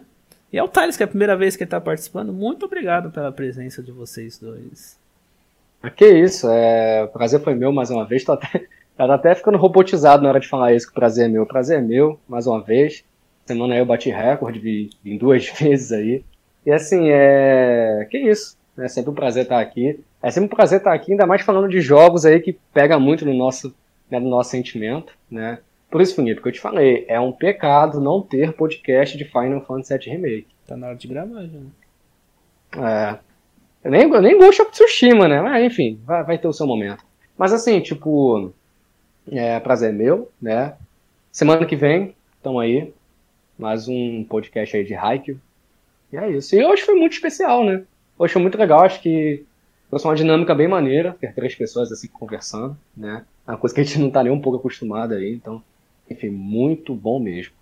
[0.51, 2.33] E ao Thales, que é a primeira vez que ele tá participando.
[2.33, 4.99] Muito obrigado pela presença de vocês dois.
[5.81, 7.03] Ah, que isso, é...
[7.03, 8.23] o prazer foi meu mais uma vez.
[8.25, 11.43] Tô até, até ficando robotizado na hora de falar isso, que o prazer é meu.
[11.43, 13.05] O prazer é meu, mais uma vez.
[13.45, 16.25] Semana aí eu bati recorde em duas vezes aí.
[16.65, 18.05] E assim, é.
[18.11, 18.57] Que isso.
[18.77, 19.99] É sempre um prazer estar aqui.
[20.21, 23.25] É sempre um prazer estar aqui, ainda mais falando de jogos aí que pega muito
[23.25, 23.73] no nosso,
[24.09, 25.59] né, no nosso sentimento, né?
[25.91, 29.61] Por isso, Felipe, que eu te falei, é um pecado não ter podcast de Final
[29.61, 30.47] Fantasy VII Remake.
[30.65, 31.59] Tá na hora de gravar já.
[32.81, 33.19] É.
[33.83, 35.41] Eu nem, eu nem gosto de Tsushima, né?
[35.41, 37.05] Mas enfim, vai, vai ter o seu momento.
[37.37, 38.51] Mas assim, tipo,
[39.31, 40.73] é prazer meu, né?
[41.31, 42.91] Semana que vem, tamo aí.
[43.57, 45.39] Mais um podcast aí de Haikyuu.
[46.11, 46.55] E é isso.
[46.55, 47.83] E hoje foi muito especial, né?
[48.17, 49.45] Foi muito legal, acho que
[49.93, 53.23] Trouxe uma dinâmica bem maneira, ter três pessoas assim conversando, né?
[53.45, 55.61] É uma coisa que a gente não tá nem um pouco acostumado aí, então,
[56.09, 57.53] enfim, muito bom mesmo.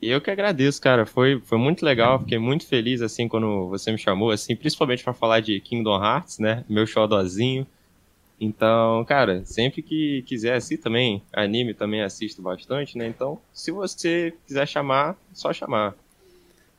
[0.00, 1.06] E eu que agradeço, cara.
[1.06, 2.18] Foi, foi muito legal.
[2.18, 6.40] Fiquei muito feliz, assim, quando você me chamou, assim, principalmente para falar de Kingdom Hearts,
[6.40, 6.64] né?
[6.68, 7.64] Meu xodózinho.
[8.40, 13.06] Então, cara, sempre que quiser assim também, anime também assisto bastante, né?
[13.06, 15.94] Então, se você quiser chamar, só chamar.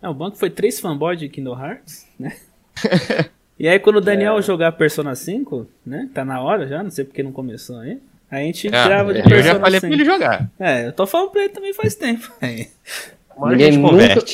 [0.02, 2.36] É, o banco foi três fanboys de Kingdom Hearts, né?
[3.64, 4.42] E aí quando o Daniel é.
[4.42, 6.10] jogar Persona 5, né?
[6.14, 8.00] Tá na hora já, não sei porque não começou aí.
[8.30, 9.48] A gente é, grava de Persona 5.
[9.48, 9.88] Eu já falei 5.
[9.88, 10.52] pra ele jogar.
[10.60, 12.32] É, eu tô falando pra ele também faz tempo.
[12.42, 12.68] Aí.
[13.38, 14.26] Ninguém nunca,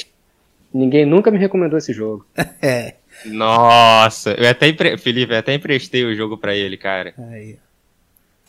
[0.74, 2.26] ninguém nunca me recomendou esse jogo.
[2.62, 2.96] é.
[3.26, 4.98] Nossa, eu até empre...
[4.98, 7.14] Felipe, eu até emprestei o jogo pra ele, cara.
[7.30, 7.58] Aí.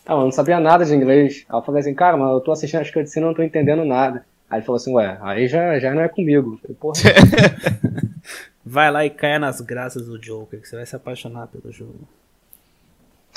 [0.07, 1.45] Ah, eu não sabia nada de inglês.
[1.53, 4.25] Eu falei assim, cara, mas eu tô assistindo as cutscenes e não tô entendendo nada.
[4.51, 6.59] Aí ele falou assim, ué, aí já, já não é comigo.
[6.61, 6.95] falei, porra.
[8.67, 12.07] Vai lá e caia nas graças do Joker, que você vai se apaixonar pelo jogo.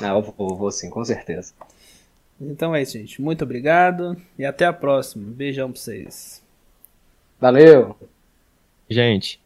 [0.02, 1.54] Ah, eu vou, vou sim, com certeza.
[2.40, 3.22] Então é isso, gente.
[3.22, 5.32] Muito obrigado e até a próxima.
[5.32, 6.44] Beijão pra vocês.
[7.40, 7.96] Valeu!
[8.90, 9.40] Gente,